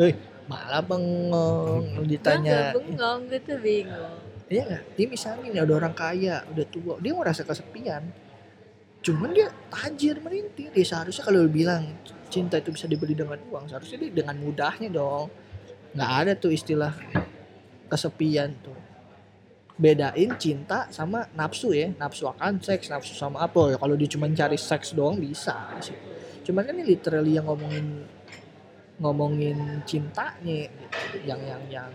[0.00, 0.16] Hei,
[0.48, 4.82] malah bengong lu ditanya Gua nggak bengong gue tuh bingung Iya nggak?
[4.98, 8.02] Dia misalnya nih ada orang kaya, udah tua, dia merasa kesepian.
[8.98, 10.74] Cuman dia tajir merintil.
[10.74, 11.94] Dia seharusnya kalau lu bilang
[12.26, 15.30] cinta itu bisa dibeli dengan uang, seharusnya dia dengan mudahnya dong.
[15.90, 16.94] Nggak ada tuh istilah
[17.90, 18.78] kesepian tuh.
[19.80, 21.90] Bedain cinta sama nafsu ya.
[21.96, 23.74] Nafsu akan seks, nafsu sama apa.
[23.74, 25.96] Ya, kalau dia cuma cari seks doang bisa sih.
[26.46, 28.06] Cuman kan ini literally yang ngomongin
[29.00, 31.24] ngomongin cintanya gitu.
[31.24, 31.90] yang yang yang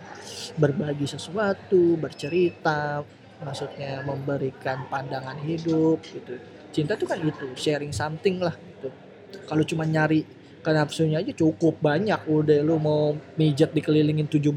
[0.58, 3.06] berbagi sesuatu, bercerita,
[3.46, 6.41] maksudnya memberikan pandangan hidup gitu.
[6.74, 8.89] Cinta tuh kan itu, sharing something lah gitu.
[9.46, 10.26] Kalau cuma nyari
[10.66, 14.49] ke nafsunya aja cukup banyak udah lu mau mijet dikelilingin 17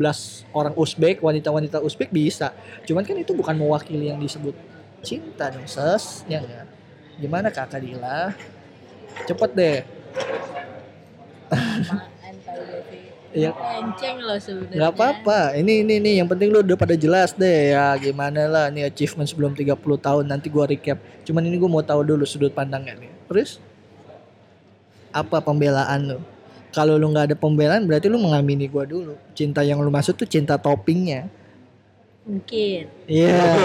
[0.57, 2.57] orang Uzbek, wanita-wanita Uzbek bisa.
[2.89, 4.57] Cuman kan itu bukan mewakili yang disebut
[5.05, 6.25] cinta dong, ses.
[6.25, 6.41] Ya?
[7.21, 8.33] Gimana Kakak Dila?
[9.29, 9.79] Cepet deh.
[13.29, 13.53] Iya.
[13.53, 14.81] Enceng loh sebenarnya.
[14.81, 15.41] Gak apa-apa.
[15.61, 19.29] Ini ini nih yang penting lu udah pada jelas deh ya gimana lah nih achievement
[19.29, 20.97] sebelum 30 tahun nanti gua recap.
[21.29, 23.13] Cuman ini gua mau tahu dulu sudut pandangnya nih.
[23.29, 23.61] Terus
[25.11, 26.19] apa pembelaan lu?
[26.69, 29.17] Kalau lu nggak ada pembelaan berarti lu mengamini gua dulu.
[29.33, 31.27] Cinta yang lu maksud tuh cinta toppingnya.
[32.29, 32.87] Mungkin.
[33.09, 33.41] Iya.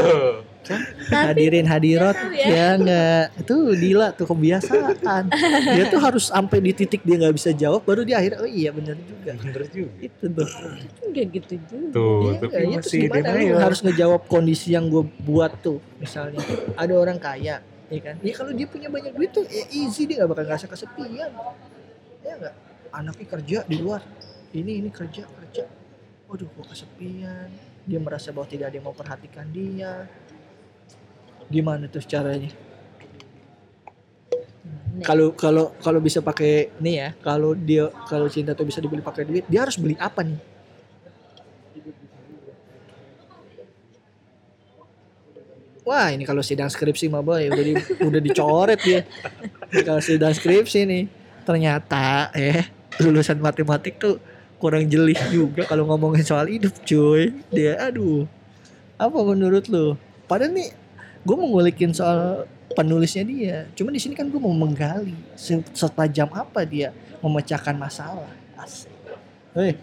[0.63, 0.79] Tapi
[1.11, 2.67] Hadirin hadirat ya, ya.
[2.79, 3.35] enggak.
[3.35, 5.27] Itu Dila tuh kebiasaan.
[5.75, 8.71] dia tuh harus sampai di titik dia nggak bisa jawab baru dia akhirnya oh iya
[8.71, 9.35] bener juga.
[9.43, 9.91] Bener juga.
[9.99, 10.47] Itu tuh.
[11.03, 11.91] enggak gitu juga.
[11.91, 13.59] Tuh, Iya, tapi iya, terus masih gimana lu denial.
[13.59, 16.39] harus ngejawab kondisi yang gue buat tuh misalnya
[16.79, 17.59] ada orang kaya
[17.93, 18.15] ya kan?
[18.25, 21.31] Ya kalau dia punya banyak duit tuh ya easy dia nggak bakal ngerasa kesepian.
[22.25, 22.55] Ya nggak?
[22.89, 24.01] Anaknya kerja di luar.
[24.53, 25.63] Ini ini kerja kerja.
[26.25, 27.47] Waduh gue kesepian.
[27.85, 30.09] Dia merasa bahwa tidak ada yang mau perhatikan dia.
[31.53, 32.49] Gimana tuh caranya?
[35.01, 37.09] Kalau kalau kalau bisa pakai nih ya.
[37.17, 40.53] kalau dia kalau cinta tuh bisa dibeli pakai duit dia harus beli apa nih
[45.93, 49.05] Wah ini kalau sidang skripsi mah boy udah di, udah dicoret dia.
[49.69, 51.03] Ini kalau sidang skripsi nih
[51.45, 52.65] ternyata eh
[52.97, 54.17] lulusan matematik tuh
[54.57, 57.29] kurang jeli juga kalau ngomongin soal hidup cuy.
[57.53, 58.25] Dia aduh
[58.97, 59.93] apa menurut lu?
[60.25, 60.73] Padahal nih
[61.21, 63.57] gue mau ngulikin soal penulisnya dia.
[63.77, 66.89] Cuma di sini kan gue mau menggali se- setajam apa dia
[67.21, 68.33] memecahkan masalah.
[68.57, 68.89] Asik.
[69.53, 69.77] Hei,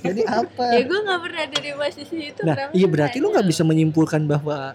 [0.00, 0.64] jadi apa?
[0.72, 2.40] ya gue nggak pernah ada di posisi itu.
[2.48, 4.72] Nah, iya berarti lu nggak bisa menyimpulkan bahwa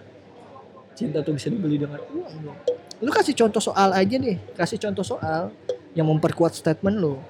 [0.96, 2.58] cinta tuh bisa dibeli dengan uang dong.
[3.04, 5.52] Lu kasih contoh soal aja deh, kasih contoh soal
[5.92, 7.20] yang memperkuat statement lu.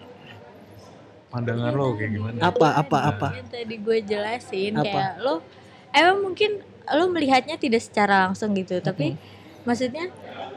[1.26, 2.38] Pandangan lo kayak gimana?
[2.38, 3.28] Apa apa apa?
[3.34, 4.86] Yang tadi gue jelasin Apa?
[4.86, 5.42] kayak lo
[5.90, 9.18] emang mungkin lo melihatnya tidak secara langsung gitu, tapi
[9.66, 10.06] maksudnya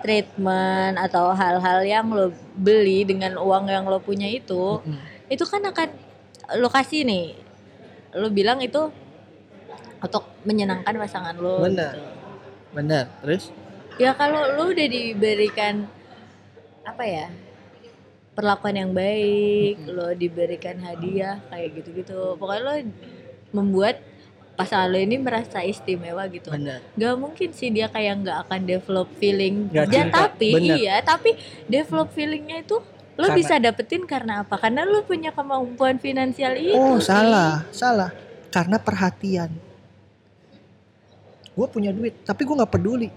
[0.05, 5.34] treatment atau hal-hal yang lo beli dengan uang yang lo punya itu, Mm-mm.
[5.34, 5.89] itu kan akan
[6.62, 7.34] lo kasih nih.
[8.14, 8.93] Lo bilang itu
[9.99, 11.66] untuk menyenangkan pasangan lo.
[11.66, 11.97] Benar.
[11.97, 12.18] gitu.
[12.72, 13.09] Benar.
[13.22, 13.49] Terus?
[13.97, 15.86] Ya kalau lo udah diberikan
[16.84, 17.28] apa ya?
[18.30, 22.39] perlakuan yang baik, lo diberikan hadiah kayak gitu-gitu.
[22.39, 22.74] Pokoknya lo
[23.51, 23.99] membuat
[24.55, 26.47] pasangan lo ini merasa istimewa gitu.
[26.47, 26.80] Benar.
[26.95, 29.67] Gak mungkin sih dia kayak nggak akan develop feeling.
[29.67, 30.76] Nggak Ya, cinta, tapi bener.
[30.80, 31.36] iya, tapi
[31.67, 32.80] develop feelingnya itu
[33.20, 34.55] lo Karena- bisa dapetin karena apa?
[34.55, 36.72] Karena lo punya kemampuan finansial itu.
[36.72, 37.11] Oh, sih.
[37.11, 38.15] salah, salah.
[38.55, 39.51] Karena perhatian.
[41.60, 43.12] Gue punya duit, tapi gue nggak peduli.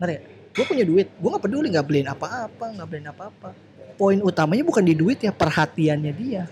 [0.00, 0.16] Ngerti?
[0.56, 3.52] Gue punya duit, gue nggak peduli nggak beliin apa-apa, nggak beliin apa-apa.
[4.00, 6.48] Poin utamanya bukan di duit ya, perhatiannya dia.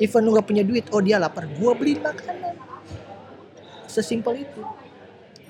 [0.00, 2.56] Even lu nggak punya duit, oh dia lapar, gue beliin makanan.
[3.84, 4.64] Sesimpel itu.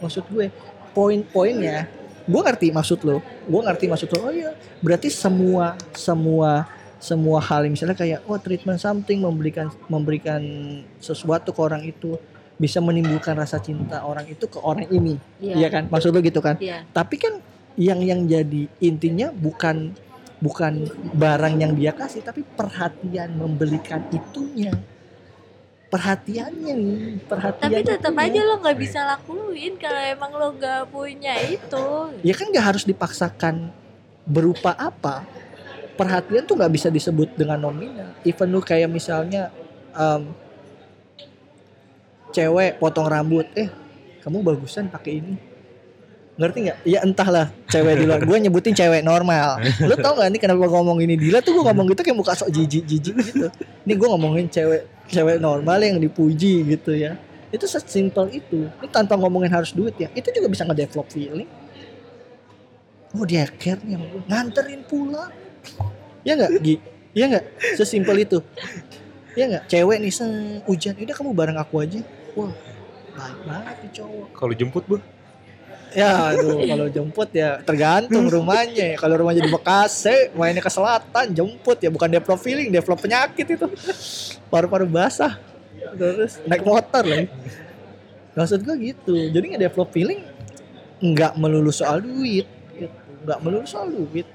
[0.02, 0.50] Maksud gue,
[0.90, 1.86] poin-poinnya,
[2.26, 4.18] gue ngerti maksud lo, gue ngerti maksud lo.
[4.26, 4.50] Oh iya,
[4.82, 6.66] berarti semua semua
[6.98, 10.42] semua hal misalnya kayak oh treatment something memberikan memberikan
[10.98, 12.18] sesuatu ke orang itu
[12.56, 15.68] bisa menimbulkan rasa cinta orang itu ke orang ini iya Iya.
[15.68, 16.88] kan maksud lo gitu kan Iya.
[16.88, 17.36] tapi kan
[17.76, 19.92] yang yang jadi intinya bukan
[20.36, 24.72] bukan barang yang dia kasih tapi perhatian membelikan itunya
[25.86, 28.26] perhatiannya nih perhatian Tapi tetap itunya.
[28.32, 31.86] aja lo nggak bisa lakuin kalau emang lo nggak punya itu.
[32.20, 33.70] ya kan nggak harus dipaksakan
[34.26, 35.22] berupa apa
[35.94, 39.48] perhatian tuh nggak bisa disebut dengan nominal even lu kayak misalnya
[39.94, 40.26] em,
[42.36, 43.48] cewek potong rambut.
[43.56, 43.72] Eh
[44.20, 45.34] kamu bagusan pakai ini.
[46.36, 46.78] Ngerti nggak?
[46.84, 48.20] Ya entahlah cewek di luar.
[48.20, 49.56] Gue nyebutin cewek normal.
[49.80, 51.16] Lu tau nggak nih kenapa ngomong ini?
[51.16, 53.48] Dila tuh gue ngomong gitu kayak muka sok jijik jijik gitu.
[53.88, 57.16] Ini gue ngomongin cewek cewek normal yang dipuji gitu ya.
[57.48, 58.68] Itu sesimpel itu.
[58.68, 60.12] Ini tanpa ngomongin harus duit ya.
[60.12, 61.48] Itu juga bisa ngedevelop feeling.
[63.16, 63.96] Oh dia care nih
[64.28, 65.32] nganterin pulang
[66.20, 66.76] ya nggak Gi?
[67.16, 67.44] Ya nggak?
[67.80, 68.44] Sesimpel itu.
[69.32, 69.72] Ya nggak?
[69.72, 70.26] Cewek nih se
[70.68, 71.00] hujan.
[71.00, 72.04] Udah kamu bareng aku aja
[72.36, 72.52] wah
[73.16, 74.28] baik banget nih cowok.
[74.36, 74.96] Kalau jemput bu,
[75.96, 78.96] ya aduh kalau jemput ya tergantung rumahnya ya.
[79.00, 81.88] Kalau rumahnya di Bekasi mainnya ke selatan jemput ya.
[81.88, 83.66] Bukan develop feeling develop penyakit itu.
[84.52, 85.40] Paru-paru basah.
[85.96, 87.32] Terus naik motor lagi.
[88.36, 89.16] Maksud gue gitu.
[89.32, 90.20] Jadi nggak develop feeling
[91.00, 92.44] nggak melulu soal duit
[92.76, 92.92] gitu.
[93.24, 94.28] Nggak melulu soal duit.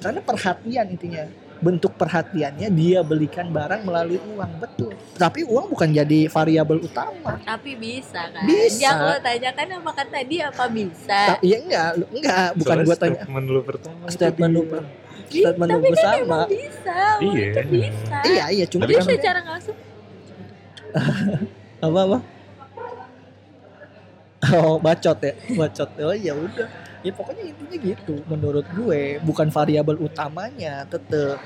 [0.00, 1.28] Karena perhatian intinya
[1.62, 7.72] bentuk perhatiannya dia belikan barang melalui uang betul tapi uang bukan jadi variabel utama Tapi
[7.74, 8.42] bisa kan?
[8.42, 8.82] Bisa.
[8.82, 11.18] Yang lo tanyakan apakah tadi apa bisa?
[11.28, 14.04] Ta- iya enggak lu- enggak bukan soalnya gua tanya statement lu pertama.
[14.08, 14.62] statement lu
[15.24, 16.98] statement lu tapi kan sama emang bisa.
[17.22, 17.62] Iya.
[17.64, 18.16] bisa.
[18.26, 19.76] iya iya cuma Tapi kan secara nggak langsung
[21.86, 22.18] apa apa
[24.52, 26.68] oh bacot ya bacot oh ya udah
[27.02, 31.38] ya pokoknya intinya gitu menurut gue bukan variabel utamanya tetep.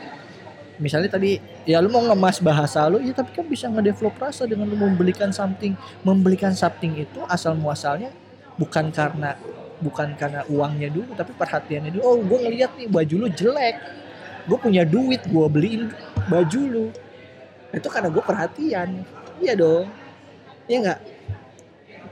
[0.77, 4.69] Misalnya tadi ya lu mau ngemas bahasa lu ya tapi kan bisa ngedevelop rasa dengan
[4.69, 5.73] lu membelikan something.
[6.05, 8.13] Membelikan something itu asal muasalnya
[8.61, 9.41] bukan karena
[9.81, 12.03] bukan karena uangnya dulu tapi perhatiannya dulu.
[12.05, 13.77] Oh gue ngeliat nih baju lu jelek.
[14.45, 15.89] Gue punya duit gue beliin
[16.29, 16.87] baju lu.
[17.73, 19.01] Itu karena gue perhatian.
[19.41, 19.89] Iya dong.
[20.69, 21.01] Iya nggak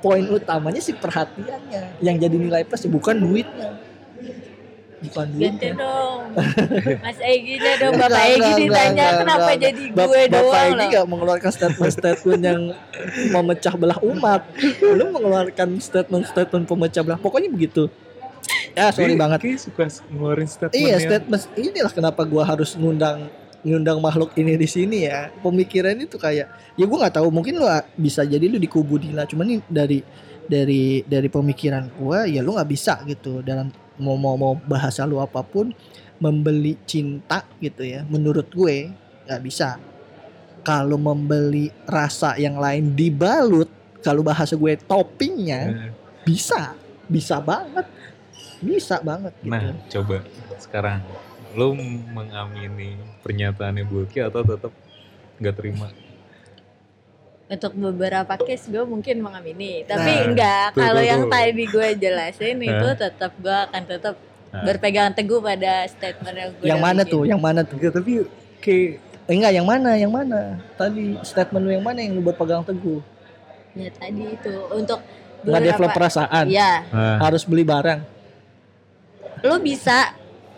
[0.05, 3.81] poin utamanya sih perhatiannya yang jadi nilai plus ya bukan duitnya
[5.01, 6.21] bukan ganti duitnya dong.
[7.05, 10.65] Mas Egy-nya dong, Enggak, Bapak enggak, ditanya enggak, kenapa enggak, jadi Bap- gue Bapak doang
[10.65, 10.89] ini loh.
[10.89, 12.61] nggak mengeluarkan statement-statement yang
[13.31, 14.41] memecah belah umat.
[14.81, 17.21] Lu mengeluarkan statement-statement pemecah belah.
[17.21, 17.93] Pokoknya begitu.
[18.73, 19.45] Ya sorry banget.
[19.57, 23.29] suka ngeluarin statement Iya yang- statement inilah kenapa gua harus ngundang
[23.65, 25.33] ngundang makhluk ini di sini ya.
[25.41, 26.47] Pemikiran itu kayak
[26.77, 29.99] ya gua nggak tahu mungkin lu bisa jadi lu di kubu Dila cuman nih dari
[30.45, 35.19] dari dari pemikiran gua ya lu nggak bisa gitu dalam mau mau mau bahasa lu
[35.19, 35.73] apa pun
[36.23, 38.07] membeli cinta gitu ya.
[38.07, 38.91] Menurut gue
[39.27, 39.77] nggak bisa.
[40.65, 43.69] Kalau membeli rasa yang lain dibalut
[44.01, 45.91] kalau bahasa gue toppingnya Nah,
[46.25, 46.73] bisa
[47.05, 47.85] bisa banget
[48.65, 49.53] bisa banget gitu.
[49.53, 50.17] Nah, coba
[50.57, 51.05] sekarang
[51.55, 51.75] lu
[52.11, 54.73] mengamini pernyataannya Bulky atau tetap
[55.39, 55.89] nggak terima?
[57.45, 60.67] Untuk beberapa case gue mungkin mengamini, tapi Nah, enggak.
[60.75, 64.15] Kalau yang tadi gue jelasin itu tetap gue akan tetap
[64.49, 64.63] Nah.
[64.63, 67.13] berpegang teguh pada statement yang gue yang mana bikin.
[67.13, 67.23] tuh?
[67.27, 67.75] Yang mana tuh?
[67.77, 68.13] Enggak, tapi
[68.61, 68.91] kayak
[69.25, 69.91] Eh, enggak yang mana?
[69.97, 70.41] Yang mana?
[70.77, 73.01] Tadi statement lu yang mana yang lu berpegang teguh?
[73.73, 74.55] Ya tadi itu.
[74.69, 75.01] Untuk
[75.43, 76.45] nggak develop perasaan?
[76.45, 78.01] Iya, nah, harus beli barang?
[79.45, 80.13] Lu bisa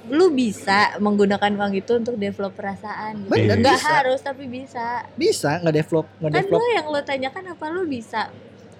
[0.07, 3.27] lu bisa menggunakan uang itu untuk develop perasaan.
[3.27, 3.91] Bener, Nggak bisa.
[3.93, 5.03] harus tapi bisa.
[5.15, 8.21] bisa nggak develop nggak Kan develop lu yang lu tanyakan apa lu bisa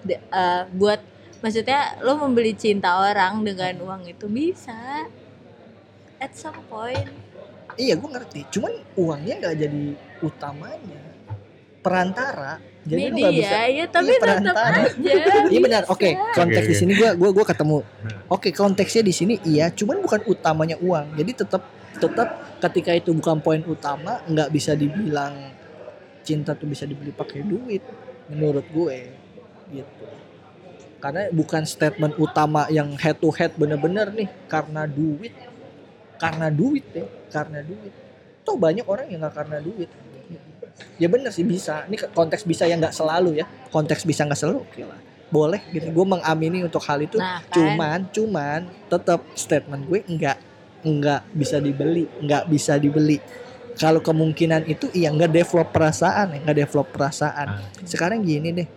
[0.01, 0.99] de- eh, buat
[1.37, 5.03] maksudnya lu membeli cinta orang dengan uang itu bisa.
[6.17, 7.05] At some point.
[7.75, 9.83] iya gue ngerti cuman uangnya nggak jadi
[10.19, 10.97] utamanya
[11.87, 12.51] perantara
[12.87, 14.77] jadi lu nggak bisa Media ya tapi Iya, tetap perantara.
[14.79, 15.47] aja.
[15.53, 16.09] Iya benar, oke.
[16.31, 17.77] Konteks Oke, di sini gua gua gua ketemu.
[17.83, 18.19] Nah.
[18.31, 21.19] Oke, konteksnya di sini iya, cuman bukan utamanya uang.
[21.19, 21.61] Jadi tetap
[21.99, 22.29] tetap
[22.63, 25.51] ketika itu bukan poin utama, nggak bisa dibilang
[26.23, 27.83] cinta tuh bisa dibeli pakai duit
[28.27, 28.97] menurut gue
[29.71, 30.05] gitu.
[30.99, 35.31] Karena bukan statement utama yang head to head bener-bener nih karena duit.
[36.17, 37.93] Karena duit ya, karena duit.
[38.41, 39.91] Tuh banyak orang yang nggak karena duit.
[40.97, 41.85] Ya bener sih bisa.
[41.85, 43.45] Ini konteks bisa yang nggak selalu ya.
[43.69, 44.99] Konteks bisa nggak selalu oke lah.
[45.29, 45.89] Boleh gitu.
[45.91, 47.19] Gue mengamini untuk hal itu.
[47.19, 47.53] Nah, kan.
[47.53, 50.37] Cuman, cuman tetap statement gue enggak
[50.85, 53.19] enggak bisa dibeli, enggak bisa dibeli.
[53.77, 57.61] Kalau kemungkinan itu iya nggak develop perasaan ya, nggak develop perasaan.
[57.61, 57.61] Ah.
[57.85, 58.67] Sekarang gini deh,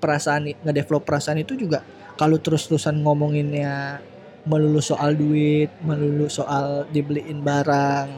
[0.00, 1.84] perasaan nggak develop perasaan itu juga
[2.16, 4.00] kalau terus-terusan ngomonginnya
[4.48, 8.08] melulu soal duit, melulu soal dibeliin barang,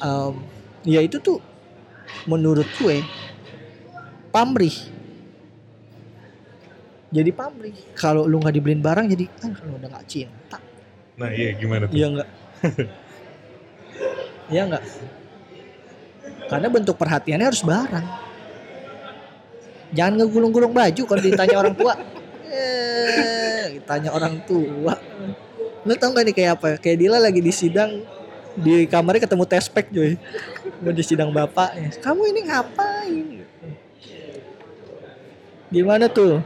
[0.00, 0.34] em,
[0.86, 1.38] ya itu tuh
[2.28, 3.00] menurut gue
[4.30, 4.74] pamrih.
[7.08, 7.76] Jadi pamrih.
[7.96, 10.58] Kalau lu nggak dibeliin barang jadi ah lu udah nggak cinta.
[11.18, 11.96] nah iya gimana tuh?
[11.96, 12.28] Iya enggak?
[14.48, 14.84] Iya enggak?
[16.48, 18.06] Karena bentuk perhatiannya harus barang.
[19.92, 21.94] Jangan ngegulung-gulung baju kalau ditanya orang tua.
[22.48, 24.96] Eh, ditanya orang tua.
[25.84, 26.68] Lu tau gak nih kayak apa?
[26.80, 28.00] Kayak Dila lagi di sidang
[28.56, 30.16] di kamarnya ketemu tespek cuy.
[30.78, 31.90] Mau di sidang bapaknya.
[31.98, 33.26] Kamu ini ngapain?
[35.68, 36.40] Gimana tuh?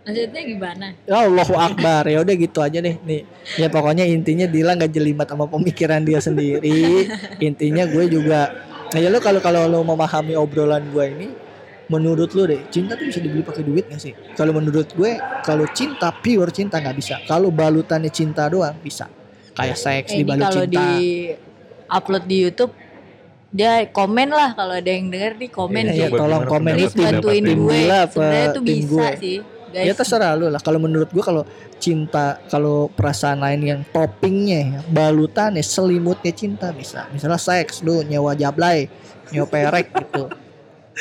[0.00, 0.86] Maksudnya gimana?
[1.04, 3.22] Ya Allahu Akbar ya udah gitu aja deh nih
[3.60, 7.06] ya pokoknya intinya Dila nggak jelimet sama pemikiran dia sendiri
[7.38, 8.50] intinya gue juga
[8.90, 11.28] nah ya lo kalau kalau lo memahami obrolan gue ini
[11.92, 15.68] menurut lo deh cinta tuh bisa dibeli pakai duit gak sih kalau menurut gue kalau
[15.70, 19.06] cinta pure cinta nggak bisa kalau balutannya cinta doang bisa
[19.54, 20.88] kayak seks Eh, dibalut kalau cinta di
[21.86, 22.72] upload di YouTube
[23.50, 27.44] dia komen lah kalau ada yang denger nih komen iya, Coba tolong komen itu bantuin
[27.50, 27.80] gue.
[28.06, 29.08] Sebenarnya tuh tim bisa gue?
[29.18, 29.36] sih,
[29.74, 29.86] guys.
[29.90, 30.62] Ya terserah lu lah.
[30.62, 31.42] Kalau menurut gua kalau
[31.82, 37.10] cinta, kalau perasaan lain yang toppingnya, ya, balutannya, selimutnya cinta bisa.
[37.10, 38.86] Misalnya seks, lu nyewa jablay,
[39.34, 40.30] nyewa perek gitu.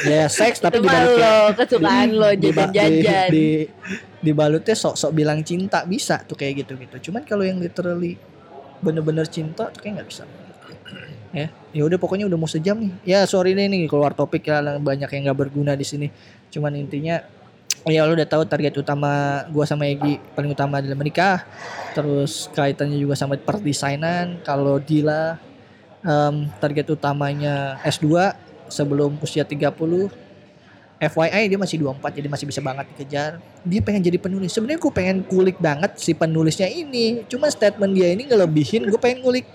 [0.10, 3.28] Ya seks tapi Itu dibalutnya lo, kesukaan lo di- jajan-jajan.
[3.30, 3.48] Di, di,
[4.24, 7.12] dibalutnya sok-sok bilang cinta bisa tuh kayak gitu-gitu.
[7.12, 8.16] Cuman kalau yang literally
[8.80, 10.24] bener-bener cinta tuh kayak nggak bisa.
[11.30, 12.92] Ya, ya udah pokoknya udah mau sejam nih.
[13.06, 16.10] Ya sorry deh nih keluar topik ya banyak yang nggak berguna di sini.
[16.50, 17.22] Cuman intinya
[17.86, 21.46] ya lu udah tahu target utama gua sama Egi paling utama adalah menikah.
[21.94, 24.42] Terus kaitannya juga sama perdesainan.
[24.42, 25.38] Kalau Dila
[26.02, 28.34] em, target utamanya S2
[28.70, 29.70] sebelum usia 30
[31.00, 33.32] FYI dia masih 24 jadi masih bisa banget dikejar.
[33.64, 34.52] Dia pengen jadi penulis.
[34.52, 37.24] Sebenarnya gue pengen kulik banget si penulisnya ini.
[37.32, 39.48] Cuma statement dia ini ngelebihin gue pengen kulik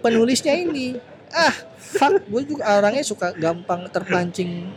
[0.00, 0.98] penulisnya ini.
[1.28, 4.68] Ah, fuck, gue juga orangnya suka gampang terpancing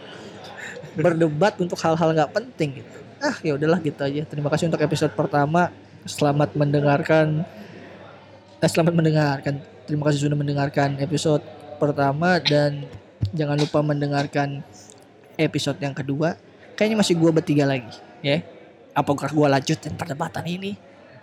[0.95, 2.97] berdebat untuk hal-hal nggak penting gitu.
[3.21, 4.21] Ah, ya udahlah gitu aja.
[4.27, 5.71] Terima kasih untuk episode pertama.
[6.03, 7.45] Selamat mendengarkan
[8.61, 9.61] eh, selamat mendengarkan.
[9.89, 11.43] Terima kasih sudah mendengarkan episode
[11.81, 12.85] pertama dan
[13.33, 14.61] jangan lupa mendengarkan
[15.35, 16.37] episode yang kedua.
[16.77, 17.91] Kayaknya masih gua bertiga lagi,
[18.21, 18.41] ya.
[18.93, 20.77] Apakah gua lanjutin perdebatan ini?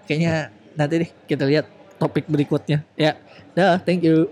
[0.06, 1.66] Kayaknya nanti deh kita lihat
[1.98, 2.86] topik berikutnya.
[2.94, 3.18] Ya.
[3.52, 4.30] Dah, thank you.